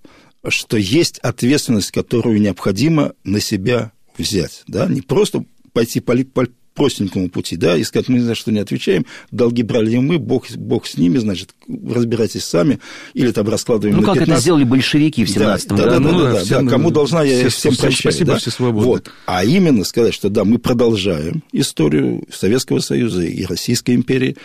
что 0.47 0.77
есть 0.77 1.17
ответственность, 1.19 1.91
которую 1.91 2.39
необходимо 2.39 3.13
на 3.23 3.39
себя 3.39 3.91
взять. 4.17 4.63
Да? 4.67 4.87
Не 4.87 5.01
просто 5.01 5.43
пойти 5.73 5.99
по, 5.99 6.15
по, 6.25 6.47
простенькому 6.75 7.29
пути, 7.29 7.55
да, 7.55 7.77
и 7.77 7.83
сказать, 7.83 8.09
мы 8.09 8.19
ни 8.19 8.23
за 8.23 8.35
что 8.35 8.51
не 8.51 8.59
отвечаем, 8.59 9.05
долги 9.31 9.63
брали 9.63 9.97
мы, 9.97 10.19
Бог, 10.19 10.51
Бог 10.51 10.85
с 10.85 10.97
ними, 10.97 11.17
значит, 11.17 11.55
разбирайтесь 11.67 12.43
сами, 12.43 12.79
или 13.13 13.31
там 13.31 13.47
раскладываем 13.47 13.97
Ну, 13.97 14.03
как 14.03 14.15
15... 14.15 14.31
это 14.31 14.41
сделали 14.41 14.63
большевики 14.65 15.25
в 15.25 15.29
17-м, 15.29 15.77
да? 15.77 15.83
Да, 15.83 15.83
да, 15.85 15.91
да, 15.91 15.99
ну, 15.99 16.19
да, 16.19 16.33
да, 16.33 16.39
всем, 16.39 16.65
да, 16.65 16.71
кому 16.71 16.91
должна, 16.91 17.23
я 17.23 17.49
всем, 17.49 17.71
всем 17.71 17.75
прощаю. 17.75 18.13
Спасибо, 18.13 18.33
да? 18.33 18.37
все 18.37 18.51
свободны. 18.51 18.85
Вот. 18.85 19.11
А 19.25 19.45
именно 19.45 19.83
сказать, 19.83 20.13
что 20.13 20.29
да, 20.29 20.43
мы 20.43 20.59
продолжаем 20.59 21.43
историю 21.51 22.25
Советского 22.31 22.79
Союза 22.79 23.23
и 23.23 23.45
Российской 23.45 23.95
империи, 23.95 24.35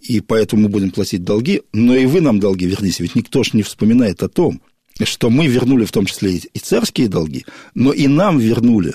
и 0.00 0.20
поэтому 0.20 0.62
мы 0.62 0.68
будем 0.68 0.90
платить 0.90 1.24
долги, 1.24 1.62
но 1.72 1.94
и 1.94 2.06
вы 2.06 2.20
нам 2.20 2.40
долги 2.40 2.66
верните, 2.66 3.02
ведь 3.02 3.14
никто 3.14 3.42
же 3.42 3.50
не 3.54 3.62
вспоминает 3.62 4.22
о 4.22 4.28
том, 4.28 4.60
что 5.02 5.30
мы 5.30 5.46
вернули 5.46 5.84
в 5.84 5.92
том 5.92 6.06
числе 6.06 6.36
и 6.36 6.58
царские 6.58 7.08
долги, 7.08 7.46
но 7.74 7.92
и 7.92 8.06
нам 8.06 8.38
вернули 8.38 8.94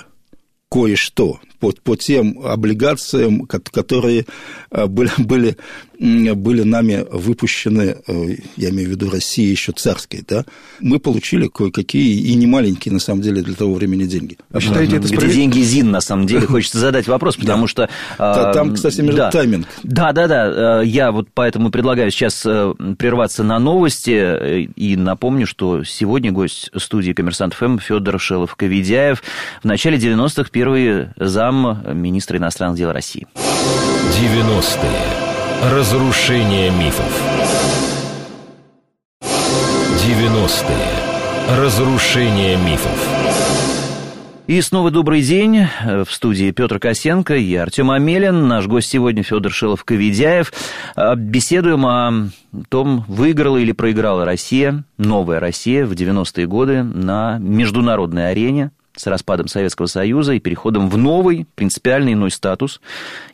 кое-что 0.70 1.39
по, 1.60 1.72
по 1.84 1.96
тем 1.96 2.40
облигациям, 2.44 3.46
которые 3.48 4.26
э, 4.72 4.86
были, 4.88 5.12
были, 5.18 5.58
были 6.00 6.64
нами 6.64 7.06
выпущены, 7.12 7.98
э, 8.08 8.36
я 8.58 8.70
имею 8.70 8.90
в 8.90 8.92
виду 8.92 9.10
России 9.10 9.50
еще 9.50 9.72
царской, 9.72 10.24
да, 10.28 10.46
мы 10.80 11.00
получили 11.00 11.48
кое-какие 11.48 12.20
и 12.20 12.36
не 12.36 12.48
маленькие, 12.48 12.94
на 12.94 13.00
самом 13.00 13.22
деле, 13.22 13.42
для 13.42 13.56
того 13.56 13.74
времени 13.74 14.06
деньги. 14.06 14.38
А 14.52 14.60
считаете, 14.60 14.98
это 14.98 15.08
справедливо? 15.08 15.34
деньги 15.34 15.60
ЗИН, 15.60 15.92
на 15.92 16.02
самом 16.02 16.28
деле, 16.28 16.48
хочется 16.48 16.80
задать 16.80 17.08
вопрос, 17.08 17.36
потому 17.38 17.68
что... 17.68 17.90
Там, 18.18 18.74
кстати, 18.74 19.02
между 19.02 19.18
да. 19.18 19.32
тайминг. 19.32 19.68
Да, 19.84 20.12
да, 20.12 20.28
да, 20.28 20.82
я 20.82 21.12
вот 21.12 21.28
поэтому 21.34 21.72
предлагаю 21.72 22.12
сейчас 22.12 22.46
прерваться 22.98 23.44
на 23.44 23.60
новости 23.60 24.12
э, 24.12 24.62
и 24.62 24.96
напомню, 24.96 25.48
что 25.48 25.84
сегодня 25.84 26.32
гость 26.32 26.72
студии 26.76 27.14
«Коммерсант 27.14 27.54
ФМ» 27.54 27.78
Федор 27.78 28.16
Шелов-Ковидяев. 28.16 29.20
В 29.62 29.66
начале 29.66 29.98
90-х 29.98 30.50
первый 30.52 31.10
зам 31.18 31.45
министра 31.52 32.38
иностранных 32.38 32.78
дел 32.78 32.92
России. 32.92 33.28
90-е. 33.36 35.72
Разрушение 35.72 36.72
мифов. 36.72 37.22
90-е. 39.22 41.58
Разрушение 41.58 42.58
мифов. 42.58 43.08
И 44.48 44.62
снова 44.62 44.92
добрый 44.92 45.24
день. 45.24 45.66
В 45.84 46.06
студии 46.12 46.52
Петр 46.52 46.78
Косенко 46.78 47.36
и 47.36 47.56
Артем 47.56 47.90
Амелин. 47.90 48.48
Наш 48.48 48.68
гость 48.68 48.90
сегодня 48.90 49.24
Федор 49.24 49.52
Шилов-Ковидяев. 49.52 50.54
А, 50.96 51.16
беседуем 51.16 51.84
о 51.88 52.30
том, 52.70 53.06
выиграла 53.08 53.58
или 53.58 53.72
проиграла 53.72 54.24
Россия, 54.24 54.84
новая 55.00 55.40
Россия 55.40 55.88
в 55.88 55.94
90-е 55.94 56.46
годы 56.46 56.84
на 56.84 57.40
международной 57.40 58.30
арене 58.30 58.70
с 58.96 59.08
распадом 59.08 59.48
Советского 59.48 59.88
Союза 59.88 60.34
и 60.34 60.40
переходом 60.40 60.90
в 60.90 60.98
новый, 60.98 61.46
принципиально 61.56 62.14
иной 62.14 62.32
статус, 62.32 62.82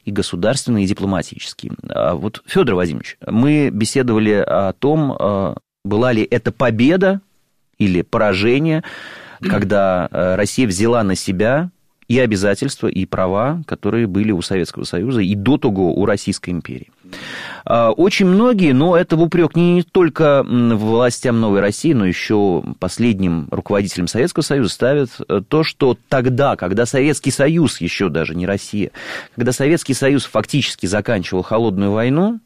и 0.06 0.12
государственный, 0.12 0.84
и 0.84 0.88
дипломатический. 0.88 1.72
А 1.90 2.16
вот, 2.16 2.42
Федор 2.46 2.76
Владимирович, 2.76 3.18
мы 3.26 3.70
беседовали 3.70 4.44
о 4.46 4.74
том, 4.74 5.16
а, 5.18 5.56
была 5.84 6.12
ли 6.12 6.24
это 6.24 6.52
победа 6.52 7.22
или 7.78 8.02
поражение, 8.02 8.84
когда 9.42 10.08
а, 10.12 10.36
Россия 10.36 10.68
взяла 10.68 11.04
на 11.04 11.16
себя 11.16 11.72
и 12.12 12.20
обязательства, 12.20 12.88
и 12.88 13.06
права, 13.06 13.64
которые 13.66 14.06
были 14.06 14.34
у 14.34 14.42
Советского 14.42 14.84
Союза 14.84 15.22
и 15.22 15.34
до 15.34 15.58
того 15.58 15.94
у 15.94 16.06
Российской 16.06 16.50
империи. 16.50 16.92
А, 17.64 17.92
очень 17.92 18.26
многие, 18.26 18.74
но 18.74 18.98
это 18.98 19.16
в 19.16 19.22
упрек 19.22 19.56
не 19.56 19.84
только 19.84 20.44
властям 20.46 21.40
Новой 21.40 21.62
России, 21.62 21.94
но 21.94 22.06
еще 22.06 22.66
последним 22.80 23.48
руководителям 23.50 24.10
Советского 24.10 24.44
Союза 24.44 24.70
ставят 24.70 25.10
э, 25.26 25.42
то, 25.48 25.64
что 25.64 25.98
тогда, 26.10 26.58
когда 26.58 26.86
Советский 26.86 27.32
Союз, 27.32 27.80
еще 27.80 28.10
даже 28.10 28.36
не 28.36 28.46
Россия, 28.46 28.92
когда 29.34 29.54
Советский 29.54 29.94
Союз 29.94 30.26
фактически 30.26 30.88
заканчивал 30.88 31.44
холодную 31.44 31.94
войну, 31.94 32.42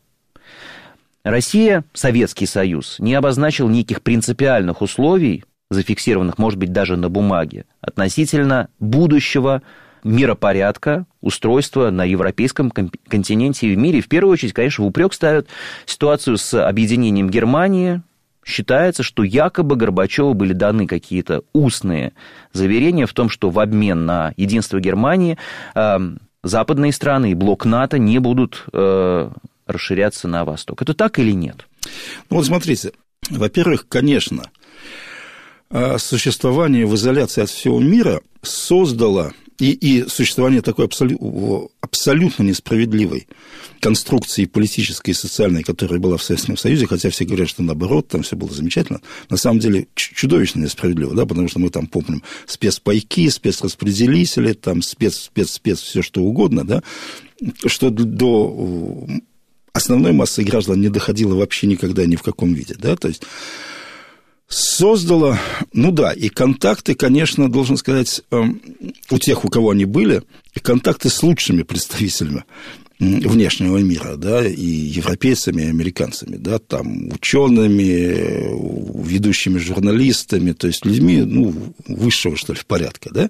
Россия, 1.23 1.83
Советский 1.91 2.45
Союз, 2.45 2.97
не 2.99 3.15
обозначил 3.15 3.67
никаких 3.67 4.03
принципиальных 4.03 4.83
условий 4.83 5.43
зафиксированных, 5.69 6.37
может 6.37 6.59
быть, 6.59 6.71
даже 6.71 6.95
на 6.97 7.09
бумаге, 7.09 7.65
относительно 7.81 8.69
будущего 8.79 9.61
миропорядка, 10.03 11.07
устройства 11.21 11.89
на 11.89 12.03
европейском 12.03 12.69
континенте 12.71 13.67
и 13.67 13.75
в 13.75 13.77
мире. 13.77 14.01
в 14.01 14.07
первую 14.07 14.33
очередь, 14.33 14.53
конечно, 14.53 14.83
в 14.83 14.87
упрек 14.87 15.13
ставят 15.13 15.47
ситуацию 15.85 16.37
с 16.37 16.53
объединением 16.65 17.29
Германии. 17.29 18.01
Считается, 18.45 19.01
что 19.01 19.23
якобы 19.23 19.75
Горбачеву 19.75 20.35
были 20.35 20.53
даны 20.53 20.85
какие-то 20.85 21.41
устные 21.51 22.13
заверения 22.53 23.07
в 23.07 23.13
том, 23.13 23.29
что 23.29 23.49
в 23.49 23.59
обмен 23.59 24.05
на 24.05 24.33
единство 24.37 24.79
Германии 24.79 25.39
э, 25.73 25.97
западные 26.43 26.91
страны 26.91 27.31
и 27.31 27.33
блок 27.33 27.65
НАТО 27.65 27.97
не 27.97 28.19
будут 28.19 28.65
э, 28.71 29.31
расширяться 29.65 30.27
на 30.27 30.45
восток. 30.45 30.83
Это 30.83 30.93
так 30.93 31.17
или 31.17 31.31
нет? 31.31 31.67
Ну 32.29 32.37
вот 32.37 32.45
смотрите, 32.45 32.91
во-первых, 33.31 33.87
конечно, 33.87 34.43
существование 35.97 36.85
в 36.85 36.95
изоляции 36.95 37.41
от 37.41 37.49
всего 37.49 37.79
мира 37.79 38.21
создало 38.41 39.33
и, 39.59 39.71
и 39.71 40.09
существование 40.09 40.61
такой 40.61 40.85
абсолю, 40.85 41.71
абсолютно 41.81 42.43
несправедливой 42.43 43.27
конструкции 43.79 44.45
политической 44.45 45.11
и 45.11 45.13
социальной, 45.13 45.63
которая 45.63 45.99
была 45.99 46.17
в 46.17 46.23
Советском 46.23 46.57
Союзе, 46.57 46.87
хотя 46.87 47.09
все 47.09 47.25
говорят, 47.25 47.49
что 47.49 47.63
наоборот, 47.63 48.07
там 48.07 48.23
все 48.23 48.35
было 48.35 48.51
замечательно, 48.51 49.01
на 49.29 49.37
самом 49.37 49.59
деле 49.59 49.87
чудовищно 49.95 50.61
несправедливо, 50.61 51.15
да, 51.15 51.25
потому 51.25 51.47
что 51.47 51.59
мы 51.59 51.69
там 51.69 51.87
помним 51.87 52.23
спецпайки, 52.45 53.29
спецраспределители, 53.29 54.53
там 54.53 54.81
спец, 54.81 55.15
спец, 55.15 55.51
спец, 55.51 55.79
все 55.79 56.01
что 56.01 56.21
угодно, 56.21 56.65
да, 56.65 56.83
что 57.65 57.89
до 57.89 59.07
основной 59.71 60.13
массы 60.13 60.43
граждан 60.43 60.81
не 60.81 60.89
доходило 60.89 61.35
вообще 61.35 61.67
никогда 61.67 62.05
ни 62.05 62.15
в 62.15 62.23
каком 62.23 62.53
виде, 62.53 62.75
да, 62.77 62.95
то 62.95 63.07
есть 63.07 63.23
создала, 64.47 65.39
ну 65.73 65.91
да, 65.91 66.13
и 66.13 66.29
контакты, 66.29 66.95
конечно, 66.95 67.51
должен 67.51 67.77
сказать, 67.77 68.21
эм, 68.31 68.61
у 69.09 69.17
тех, 69.17 69.45
у 69.45 69.49
кого 69.49 69.71
они 69.71 69.85
были, 69.85 70.23
и 70.53 70.59
контакты 70.59 71.09
с 71.09 71.23
лучшими 71.23 71.63
представителями 71.63 72.43
внешнего 72.99 73.77
мира, 73.77 74.15
да, 74.15 74.47
и 74.47 74.65
европейцами, 74.65 75.63
и 75.63 75.69
американцами, 75.69 76.37
да, 76.37 76.59
там, 76.59 77.09
учеными, 77.09 79.03
ведущими 79.05 79.57
журналистами, 79.57 80.53
то 80.53 80.67
есть 80.67 80.85
людьми, 80.85 81.21
ну, 81.21 81.53
высшего, 81.87 82.37
что 82.37 82.53
ли, 82.53 82.59
порядка, 82.65 83.09
да, 83.13 83.29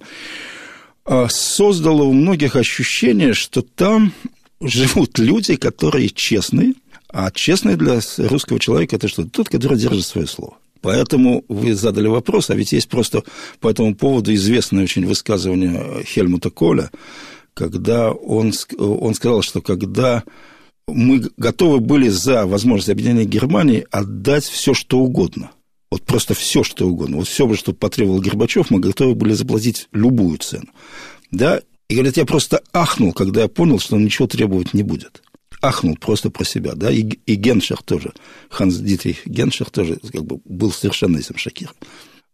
а 1.04 1.28
создало 1.30 2.04
у 2.04 2.14
многих 2.14 2.56
ощущение, 2.56 3.34
что 3.34 3.62
там 3.62 4.14
живут 4.62 5.18
люди, 5.18 5.56
которые 5.56 6.10
честные, 6.10 6.74
а 7.10 7.32
честный 7.32 7.76
для 7.76 8.02
русского 8.18 8.60
человека 8.60 8.98
это 8.98 9.08
что? 9.08 9.24
Тот, 9.24 9.50
который 9.50 9.78
держит 9.78 10.06
свое 10.06 10.28
слово. 10.28 10.58
Поэтому 10.86 11.44
вы 11.48 11.74
задали 11.74 12.06
вопрос, 12.06 12.52
а 12.52 12.56
ведь 12.56 12.72
есть 12.72 12.90
просто 12.90 13.24
по 13.60 13.72
этому 13.72 13.96
поводу 13.96 14.32
известное 14.36 14.84
очень 14.84 15.04
высказывание 15.04 16.04
Хельмута 16.04 16.52
Коля, 16.52 16.92
когда 17.56 18.12
он, 18.12 18.54
он 18.78 19.16
сказал, 19.16 19.42
что 19.42 19.62
когда 19.64 20.24
мы 20.88 21.24
готовы 21.38 21.80
были 21.80 22.08
за 22.10 22.46
возможность 22.46 22.92
объединения 22.92 23.26
Германии 23.26 23.88
отдать 23.90 24.44
все, 24.44 24.76
что 24.76 25.00
угодно. 25.00 25.50
Вот 25.90 26.04
просто 26.04 26.36
все, 26.36 26.64
что 26.64 26.88
угодно. 26.88 27.18
Вот 27.18 27.28
все, 27.28 27.52
что 27.56 27.74
потребовал 27.74 28.22
Горбачев, 28.22 28.70
мы 28.70 28.80
готовы 28.80 29.16
были 29.16 29.34
заплатить 29.34 29.88
любую 29.92 30.38
цену. 30.38 30.68
Да? 31.32 31.62
И 31.90 31.96
говорит, 31.96 32.18
я 32.18 32.26
просто 32.26 32.62
ахнул, 32.74 33.12
когда 33.12 33.42
я 33.42 33.48
понял, 33.48 33.80
что 33.80 33.96
он 33.96 34.06
ничего 34.06 34.28
требовать 34.28 34.76
не 34.76 34.84
будет 34.84 35.24
ахнул 35.68 35.96
просто 35.96 36.30
про 36.30 36.44
себя, 36.44 36.74
да, 36.76 36.92
и, 36.92 37.02
и 37.26 37.36
Геншер 37.36 37.82
тоже, 37.84 38.14
Ханс 38.50 38.76
Дитрих 38.76 39.26
Геншер 39.26 39.70
тоже 39.70 39.98
как 40.12 40.24
бы 40.26 40.40
был 40.46 40.72
совершенно 40.72 41.18
этим 41.18 41.38
шокирован. 41.38 41.76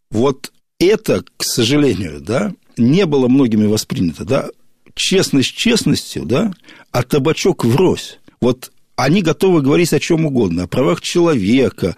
Вот 0.09 0.51
это, 0.79 1.23
к 1.37 1.43
сожалению, 1.43 2.21
да, 2.21 2.53
не 2.77 3.05
было 3.05 3.27
многими 3.27 3.65
воспринято, 3.65 4.25
да, 4.25 4.49
честность 4.95 5.55
честностью, 5.55 6.25
да, 6.25 6.53
а 6.91 7.03
табачок 7.03 7.65
врозь. 7.65 8.19
Вот 8.41 8.71
они 8.95 9.21
готовы 9.21 9.61
говорить 9.61 9.93
о 9.93 9.99
чем 9.99 10.25
угодно, 10.25 10.63
о 10.63 10.67
правах 10.67 11.01
человека, 11.01 11.95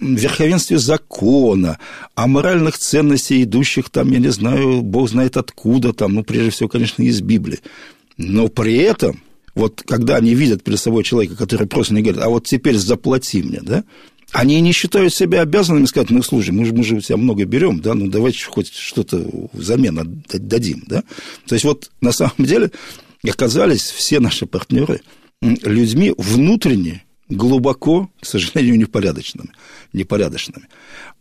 верховенстве 0.00 0.78
закона, 0.78 1.78
о 2.14 2.26
моральных 2.26 2.78
ценностях, 2.78 3.38
идущих 3.38 3.90
там, 3.90 4.10
я 4.10 4.18
не 4.18 4.30
знаю, 4.30 4.82
бог 4.82 5.08
знает 5.08 5.36
откуда, 5.36 5.92
там, 5.92 6.14
ну, 6.14 6.24
прежде 6.24 6.50
всего, 6.50 6.68
конечно, 6.68 7.02
из 7.02 7.20
Библии. 7.20 7.60
Но 8.16 8.48
при 8.48 8.76
этом 8.78 9.20
вот 9.54 9.82
когда 9.86 10.16
они 10.16 10.34
видят 10.34 10.62
перед 10.62 10.78
собой 10.78 11.04
человека, 11.04 11.36
который 11.36 11.66
просто 11.66 11.94
не 11.94 12.02
говорит, 12.02 12.22
а 12.22 12.28
вот 12.28 12.46
теперь 12.46 12.76
заплати 12.76 13.42
мне, 13.42 13.60
да, 13.62 13.84
они 14.32 14.60
не 14.60 14.72
считают 14.72 15.12
себя 15.12 15.42
обязанными 15.42 15.86
сказать, 15.86 16.10
ну, 16.10 16.22
слушай, 16.22 16.50
мы 16.50 16.64
же, 16.64 16.72
мы 16.72 16.84
же 16.84 16.96
у 16.96 17.00
тебя 17.00 17.16
много 17.16 17.44
берем, 17.44 17.80
да, 17.80 17.94
ну, 17.94 18.06
давайте 18.08 18.44
хоть 18.44 18.72
что-то 18.72 19.24
взамен 19.52 20.22
дадим, 20.28 20.84
да. 20.86 21.02
То 21.46 21.54
есть, 21.54 21.64
вот 21.64 21.90
на 22.00 22.12
самом 22.12 22.34
деле 22.38 22.70
оказались 23.28 23.90
все 23.90 24.20
наши 24.20 24.46
партнеры 24.46 25.02
людьми 25.42 26.14
внутренне 26.16 27.04
глубоко, 27.28 28.10
к 28.20 28.26
сожалению, 28.26 28.78
непорядочными. 28.78 29.50
непорядочными. 29.92 30.66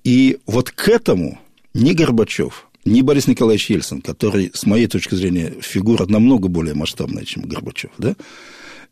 И 0.03 0.37
вот 0.45 0.71
к 0.71 0.87
этому 0.87 1.39
ни 1.73 1.93
Горбачев, 1.93 2.68
ни 2.85 3.01
Борис 3.01 3.27
Николаевич 3.27 3.69
Ельцин, 3.69 4.01
который, 4.01 4.51
с 4.53 4.65
моей 4.65 4.87
точки 4.87 5.15
зрения, 5.15 5.53
фигура 5.61 6.05
намного 6.05 6.47
более 6.47 6.75
масштабная, 6.75 7.25
чем 7.25 7.43
Горбачев, 7.43 7.91
да, 7.97 8.15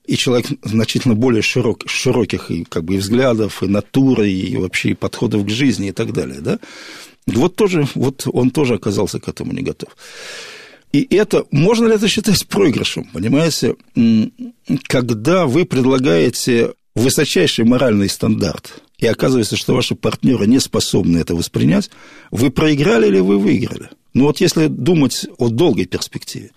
и 0.05 0.15
человек 0.15 0.47
значительно 0.63 1.15
более 1.15 1.41
широк, 1.41 1.83
широких 1.85 2.49
и, 2.49 2.63
как 2.63 2.85
бы, 2.85 2.95
и 2.95 2.97
взглядов, 2.97 3.61
и 3.61 3.67
натуры, 3.67 4.29
и 4.29 4.55
вообще 4.55 4.91
и 4.91 4.93
подходов 4.93 5.45
к 5.45 5.49
жизни 5.49 5.89
и 5.89 5.91
так 5.91 6.13
далее, 6.13 6.39
да, 6.41 6.59
вот 7.27 7.55
тоже, 7.55 7.87
вот 7.95 8.25
он 8.31 8.51
тоже 8.51 8.75
оказался 8.75 9.19
к 9.19 9.27
этому 9.27 9.51
не 9.51 9.61
готов. 9.61 9.95
И 10.93 11.05
это, 11.15 11.45
можно 11.51 11.87
ли 11.87 11.95
это 11.95 12.07
считать 12.07 12.47
проигрышем, 12.47 13.03
понимаете? 13.11 13.75
Когда 14.87 15.45
вы 15.45 15.65
предлагаете 15.65 16.73
высочайший 16.95 17.65
моральный 17.65 18.09
стандарт, 18.09 18.81
и 18.99 19.05
оказывается, 19.05 19.55
что 19.55 19.75
ваши 19.75 19.95
партнеры 19.95 20.47
не 20.47 20.59
способны 20.59 21.17
это 21.19 21.35
воспринять, 21.35 21.89
вы 22.31 22.49
проиграли 22.49 23.07
или 23.07 23.19
вы 23.19 23.37
выиграли? 23.37 23.89
Ну 24.13 24.25
вот 24.25 24.41
если 24.41 24.67
думать 24.67 25.27
о 25.37 25.49
долгой 25.49 25.85
перспективе. 25.85 26.51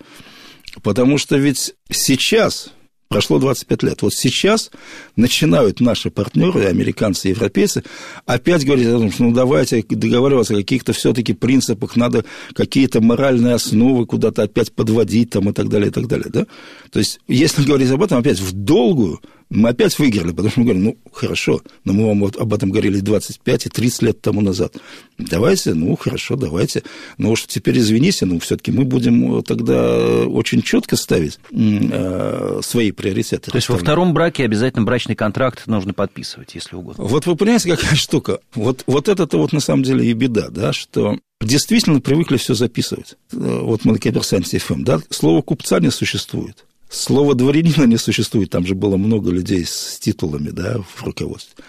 Потому 0.81 1.17
что 1.17 1.37
ведь 1.37 1.73
сейчас 1.89 2.71
Прошло 3.11 3.39
25 3.39 3.83
лет. 3.83 4.01
Вот 4.03 4.13
сейчас 4.13 4.71
начинают 5.17 5.81
наши 5.81 6.09
партнеры, 6.09 6.67
американцы 6.67 7.27
и 7.27 7.31
европейцы, 7.31 7.83
опять 8.25 8.65
говорить 8.65 8.87
о 8.87 8.99
том, 8.99 9.11
что 9.11 9.23
ну 9.23 9.33
давайте 9.33 9.83
договариваться 9.83 10.53
о 10.53 10.57
каких-то 10.57 10.93
все-таки 10.93 11.33
принципах, 11.33 11.97
надо 11.97 12.23
какие-то 12.53 13.01
моральные 13.01 13.55
основы 13.55 14.05
куда-то 14.05 14.43
опять 14.43 14.71
подводить 14.71 15.31
там, 15.31 15.49
и 15.49 15.51
так 15.51 15.67
далее, 15.67 15.89
и 15.89 15.91
так 15.91 16.07
далее. 16.07 16.27
Да? 16.29 16.47
То 16.89 16.99
есть, 16.99 17.19
если 17.27 17.65
говорить 17.65 17.91
об 17.91 18.01
этом 18.01 18.17
опять 18.17 18.39
в 18.39 18.53
долгую, 18.53 19.19
мы 19.51 19.69
опять 19.69 19.99
выиграли, 19.99 20.31
потому 20.31 20.49
что 20.49 20.59
мы 20.61 20.65
говорим, 20.65 20.83
ну, 20.85 20.97
хорошо, 21.11 21.61
но 21.83 21.91
мы 21.91 22.07
вам 22.07 22.21
вот 22.21 22.37
об 22.37 22.53
этом 22.53 22.71
говорили 22.71 23.01
25 23.01 23.65
и 23.65 23.69
30 23.69 24.01
лет 24.01 24.21
тому 24.21 24.41
назад. 24.41 24.75
Давайте, 25.17 25.73
ну, 25.73 25.95
хорошо, 25.97 26.37
давайте. 26.37 26.83
Но 27.17 27.31
уж 27.31 27.45
теперь 27.45 27.77
извините, 27.77 28.25
но 28.25 28.39
все-таки 28.39 28.71
мы 28.71 28.85
будем 28.85 29.43
тогда 29.43 30.25
очень 30.25 30.61
четко 30.61 30.95
ставить 30.95 31.37
э, 31.51 32.59
свои 32.63 32.91
приоритеты. 32.91 33.51
То 33.51 33.57
есть 33.57 33.67
во 33.67 33.77
втором 33.77 34.13
браке 34.13 34.45
обязательно 34.45 34.83
брачный 34.83 35.15
контракт 35.15 35.67
нужно 35.67 35.93
подписывать, 35.93 36.55
если 36.55 36.77
угодно. 36.77 37.03
Вот 37.03 37.25
вы 37.25 37.35
понимаете, 37.35 37.75
какая 37.75 37.95
штука? 37.95 38.39
Вот, 38.55 38.83
вот 38.87 39.09
это-то 39.09 39.37
вот 39.37 39.51
на 39.51 39.59
самом 39.59 39.83
деле 39.83 40.05
и 40.05 40.13
беда, 40.13 40.47
да, 40.49 40.71
что 40.71 41.17
действительно 41.41 41.99
привыкли 41.99 42.37
все 42.37 42.53
записывать. 42.53 43.15
Э, 43.33 43.59
вот 43.63 43.83
мы 43.83 43.93
на 43.93 43.99
Коммерсанте 43.99 44.59
FM, 44.59 44.83
да, 44.83 45.01
слово 45.09 45.41
купца 45.41 45.79
не 45.81 45.91
существует. 45.91 46.65
Слова 46.91 47.35
дворянина 47.35 47.85
не 47.85 47.95
существует, 47.95 48.49
там 48.49 48.65
же 48.65 48.75
было 48.75 48.97
много 48.97 49.31
людей 49.31 49.65
с 49.65 49.97
титулами 49.97 50.49
да, 50.49 50.79
в 50.79 51.03
руководстве. 51.03 51.63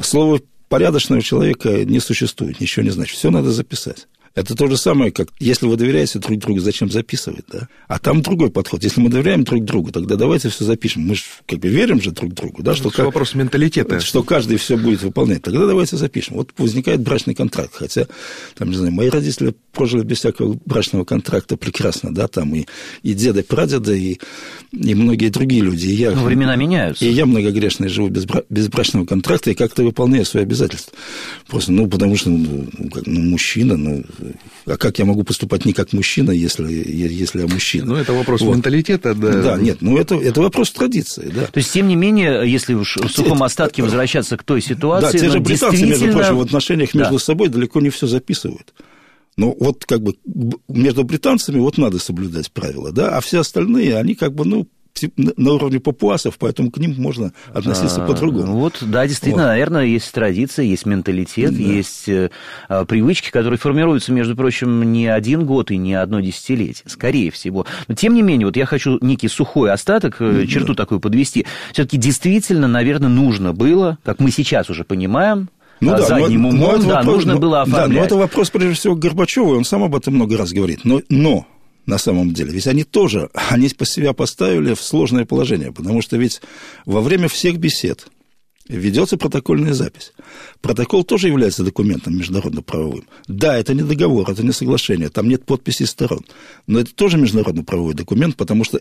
Слово 0.00 0.40
порядочного 0.68 1.20
человека 1.20 1.84
не 1.84 1.98
существует, 1.98 2.60
ничего 2.60 2.84
не 2.84 2.90
значит. 2.90 3.16
Все 3.16 3.30
надо 3.30 3.50
записать. 3.50 4.06
Это 4.36 4.54
то 4.54 4.68
же 4.68 4.76
самое, 4.76 5.10
как 5.10 5.28
если 5.38 5.64
вы 5.64 5.78
доверяете 5.78 6.18
друг 6.18 6.38
другу, 6.38 6.60
зачем 6.60 6.90
записывать, 6.90 7.46
да? 7.50 7.68
А 7.88 7.98
там 7.98 8.20
другой 8.20 8.50
подход. 8.50 8.84
Если 8.84 9.00
мы 9.00 9.08
доверяем 9.08 9.44
друг 9.44 9.64
другу, 9.64 9.92
тогда 9.92 10.16
давайте 10.16 10.50
все 10.50 10.62
запишем. 10.64 11.06
Мы 11.06 11.14
же 11.14 11.22
как 11.46 11.58
бы 11.58 11.68
верим 11.68 12.02
же 12.02 12.10
друг 12.10 12.34
другу, 12.34 12.62
да? 12.62 12.74
Что 12.74 12.88
это 12.88 12.98
как, 12.98 13.06
вопрос 13.06 13.34
менталитета. 13.34 13.98
Что 14.00 14.22
каждый 14.22 14.58
все 14.58 14.76
будет 14.76 15.02
выполнять. 15.02 15.40
Тогда 15.40 15.66
давайте 15.66 15.96
запишем. 15.96 16.36
Вот 16.36 16.50
возникает 16.58 17.00
брачный 17.00 17.34
контракт. 17.34 17.70
Хотя, 17.72 18.08
там, 18.54 18.68
не 18.68 18.76
знаю, 18.76 18.92
мои 18.92 19.08
родители 19.08 19.54
прожили 19.72 20.02
без 20.02 20.18
всякого 20.18 20.58
брачного 20.66 21.04
контракта 21.04 21.56
прекрасно, 21.56 22.12
да, 22.12 22.28
там 22.28 22.54
и, 22.54 22.66
и 23.02 23.14
деды, 23.14 23.42
прадеды, 23.42 23.98
и, 23.98 24.20
и 24.72 24.94
многие 24.94 25.30
другие 25.30 25.62
люди. 25.62 25.86
И 25.86 25.94
я, 25.94 26.10
Но 26.10 26.24
времена 26.24 26.56
меняются. 26.56 27.06
И 27.06 27.08
я 27.08 27.24
многогрешный 27.24 27.88
живу 27.88 28.10
без, 28.10 28.26
без 28.50 28.68
брачного 28.68 29.06
контракта 29.06 29.50
и 29.50 29.54
как-то 29.54 29.82
выполняю 29.82 30.26
свои 30.26 30.42
обязательства. 30.42 30.92
Просто, 31.46 31.72
ну, 31.72 31.86
потому 31.88 32.16
что, 32.16 32.28
ну, 32.28 32.66
как, 32.92 33.06
ну 33.06 33.20
мужчина, 33.20 33.78
ну, 33.78 34.04
а 34.66 34.76
как 34.76 34.98
я 34.98 35.04
могу 35.04 35.24
поступать 35.24 35.64
не 35.64 35.72
как 35.72 35.92
мужчина, 35.92 36.30
если, 36.30 36.72
если 36.72 37.40
я 37.40 37.46
мужчина? 37.46 37.86
Ну, 37.86 37.96
это 37.96 38.12
вопрос 38.12 38.40
вот. 38.40 38.54
менталитета, 38.54 39.14
да. 39.14 39.42
Да, 39.42 39.56
нет, 39.56 39.78
ну, 39.80 39.96
это, 39.96 40.16
это 40.16 40.40
вопрос 40.40 40.70
традиции, 40.72 41.30
да. 41.34 41.46
То 41.46 41.58
есть, 41.58 41.72
тем 41.72 41.88
не 41.88 41.96
менее, 41.96 42.50
если 42.50 42.74
уж 42.74 42.96
в 42.96 43.08
сухом 43.08 43.42
остатке 43.42 43.82
возвращаться 43.82 44.36
к 44.36 44.42
той 44.42 44.60
ситуации... 44.60 45.18
Да, 45.18 45.24
те 45.26 45.30
же 45.30 45.40
британцы, 45.40 45.86
между 45.86 46.12
прочим, 46.12 46.36
в 46.36 46.40
отношениях 46.40 46.94
между 46.94 47.14
да. 47.14 47.18
собой 47.18 47.48
далеко 47.48 47.80
не 47.80 47.90
все 47.90 48.06
записывают. 48.06 48.72
Но 49.36 49.54
вот 49.58 49.84
как 49.84 50.02
бы 50.02 50.14
между 50.68 51.04
британцами 51.04 51.58
вот 51.58 51.76
надо 51.76 51.98
соблюдать 51.98 52.50
правила, 52.50 52.90
да, 52.90 53.16
а 53.16 53.20
все 53.20 53.40
остальные, 53.40 53.96
они 53.96 54.14
как 54.14 54.34
бы, 54.34 54.46
ну, 54.46 54.66
на 55.16 55.52
уровне 55.52 55.80
папуасов, 55.80 56.36
поэтому 56.38 56.70
к 56.70 56.78
ним 56.78 56.94
можно 56.98 57.32
относиться 57.52 58.02
а, 58.02 58.06
по-другому. 58.06 58.52
Вот, 58.52 58.78
да, 58.80 59.06
действительно, 59.06 59.44
вот. 59.44 59.50
наверное, 59.50 59.84
есть 59.84 60.10
традиция, 60.12 60.64
есть 60.64 60.86
менталитет, 60.86 61.56
да. 61.56 61.62
есть 61.62 62.08
э, 62.08 62.30
а, 62.68 62.84
привычки, 62.84 63.30
которые 63.30 63.58
формируются, 63.58 64.12
между 64.12 64.36
прочим, 64.36 64.92
не 64.92 65.06
один 65.06 65.46
год 65.46 65.70
и 65.70 65.76
не 65.76 65.94
одно 65.94 66.20
десятилетие, 66.20 66.84
скорее 66.86 67.30
всего. 67.30 67.66
Но, 67.88 67.94
тем 67.94 68.14
не 68.14 68.22
менее, 68.22 68.46
вот 68.46 68.56
я 68.56 68.66
хочу 68.66 68.98
некий 69.00 69.28
сухой 69.28 69.70
остаток, 69.70 70.16
э, 70.20 70.46
черту 70.46 70.74
да. 70.74 70.84
такую 70.84 71.00
подвести. 71.00 71.46
Все-таки 71.72 71.96
действительно, 71.96 72.68
наверное, 72.68 73.08
нужно 73.08 73.52
было, 73.52 73.98
как 74.04 74.20
мы 74.20 74.30
сейчас 74.30 74.70
уже 74.70 74.84
понимаем, 74.84 75.48
ну, 75.80 75.90
да, 75.90 76.02
задним 76.02 76.42
но, 76.42 76.48
умом, 76.48 76.60
но 76.60 76.78
да, 76.78 76.94
вопрос, 76.96 77.14
нужно 77.16 77.34
но, 77.34 77.40
было 77.40 77.62
оформлять. 77.62 77.88
Да, 77.88 77.94
но 77.94 78.04
это 78.04 78.16
вопрос, 78.16 78.50
прежде 78.50 78.74
всего, 78.74 78.94
к 78.94 78.98
Горбачеву, 78.98 79.54
он 79.54 79.64
сам 79.64 79.84
об 79.84 79.94
этом 79.94 80.14
много 80.14 80.36
раз 80.36 80.52
говорит. 80.52 80.80
Но, 80.84 81.02
но 81.08 81.46
на 81.86 81.98
самом 81.98 82.32
деле. 82.32 82.52
Ведь 82.52 82.66
они 82.66 82.84
тоже, 82.84 83.30
они 83.32 83.68
по 83.68 83.86
себя 83.86 84.12
поставили 84.12 84.74
в 84.74 84.82
сложное 84.82 85.24
положение, 85.24 85.72
потому 85.72 86.02
что 86.02 86.16
ведь 86.16 86.42
во 86.84 87.00
время 87.00 87.28
всех 87.28 87.58
бесед 87.58 88.08
ведется 88.68 89.16
протокольная 89.16 89.72
запись. 89.72 90.12
Протокол 90.60 91.04
тоже 91.04 91.28
является 91.28 91.62
документом 91.62 92.16
международно-правовым. 92.16 93.06
Да, 93.28 93.56
это 93.56 93.74
не 93.74 93.82
договор, 93.82 94.28
это 94.28 94.44
не 94.44 94.52
соглашение, 94.52 95.08
там 95.08 95.28
нет 95.28 95.44
подписей 95.44 95.86
сторон, 95.86 96.24
но 96.66 96.80
это 96.80 96.94
тоже 96.94 97.16
международно-правовой 97.16 97.94
документ, 97.94 98.36
потому 98.36 98.64
что 98.64 98.80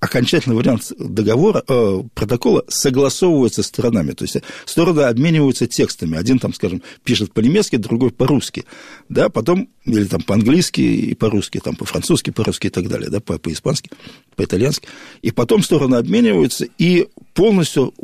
окончательный 0.00 0.56
вариант 0.56 0.92
договора, 0.98 1.62
э, 1.66 2.02
протокола 2.14 2.64
согласовывается 2.68 3.62
сторонами. 3.62 4.12
То 4.12 4.24
есть 4.24 4.36
стороны 4.66 5.02
обмениваются 5.02 5.66
текстами. 5.66 6.16
Один 6.16 6.38
там, 6.38 6.52
скажем, 6.52 6.82
пишет 7.04 7.32
по-немецки, 7.32 7.76
другой 7.76 8.10
по-русски. 8.10 8.64
Да, 9.08 9.28
потом, 9.28 9.68
или 9.84 10.04
там 10.04 10.22
по-английски 10.22 10.80
и 10.80 11.14
по-русски, 11.14 11.60
там 11.60 11.76
по-французски, 11.76 12.30
по-русски 12.30 12.66
и 12.66 12.70
так 12.70 12.88
далее, 12.88 13.08
да, 13.08 13.20
по-испански, 13.20 13.90
по-итальянски. 14.36 14.88
И 15.22 15.30
потом 15.30 15.62
стороны 15.62 15.96
обмениваются 15.96 16.66
и 16.78 17.08
полностью 17.34 17.94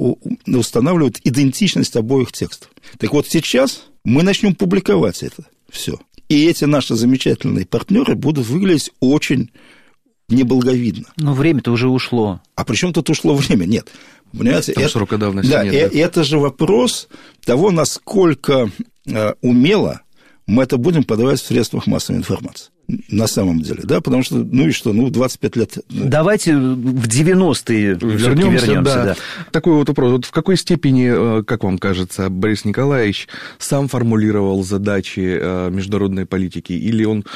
устанавливают 0.46 1.20
идентичность 1.24 1.96
обоих 1.96 2.33
текстов. 2.33 2.70
Так 2.98 3.12
вот 3.12 3.26
сейчас 3.26 3.85
мы 4.04 4.22
начнем 4.22 4.54
публиковать 4.54 5.22
это 5.22 5.44
все. 5.68 5.98
И 6.28 6.46
эти 6.46 6.64
наши 6.64 6.94
замечательные 6.94 7.66
партнеры 7.66 8.14
будут 8.14 8.46
выглядеть 8.46 8.90
очень 9.00 9.50
неблаговидно. 10.29 11.07
Но 11.17 11.35
время-то 11.35 11.73
уже 11.73 11.88
ушло. 11.88 12.41
А 12.55 12.64
при 12.64 12.77
чем 12.77 12.93
тут 12.93 13.09
ушло 13.11 13.35
время? 13.35 13.64
Нет. 13.64 13.88
Понимаете, 14.37 14.73
Там 14.73 14.85
это, 14.85 14.93
срока 14.93 15.17
давности 15.17 15.51
да, 15.51 15.64
нет. 15.64 15.75
Э, 15.75 15.91
да? 15.91 15.99
Это 15.99 16.25
же 16.25 16.38
вопрос 16.38 17.09
того, 17.45 17.71
насколько 17.71 18.71
э, 19.07 19.35
умело 19.41 20.03
мы 20.47 20.62
это 20.62 20.79
будем 20.79 21.05
подавать 21.05 21.41
в 21.41 21.47
средствах 21.47 21.87
массовой 21.87 22.19
информации 22.19 22.71
на 23.11 23.27
самом 23.27 23.61
деле, 23.61 23.83
да, 23.85 24.01
потому 24.01 24.23
что, 24.23 24.37
ну 24.37 24.69
и 24.69 24.71
что, 24.71 24.95
ну, 24.95 25.11
25 25.11 25.57
лет... 25.57 25.79
Давайте 25.91 26.57
в 26.57 27.07
90-е 27.07 27.99
вернемся, 28.01 28.67
вернемся 28.67 28.95
да. 28.95 29.05
да. 29.05 29.17
Такой 29.51 29.75
вот 29.75 29.88
вопрос, 29.88 30.12
вот 30.12 30.25
в 30.25 30.31
какой 30.31 30.57
степени, 30.57 31.41
э, 31.41 31.43
как 31.43 31.64
вам 31.64 31.77
кажется, 31.77 32.31
Борис 32.31 32.64
Николаевич 32.64 33.29
сам 33.59 33.88
формулировал 33.88 34.64
задачи 34.64 35.38
э, 35.38 35.71
международной 35.71 36.25
политики, 36.25 36.73
или 36.73 37.05
он 37.05 37.27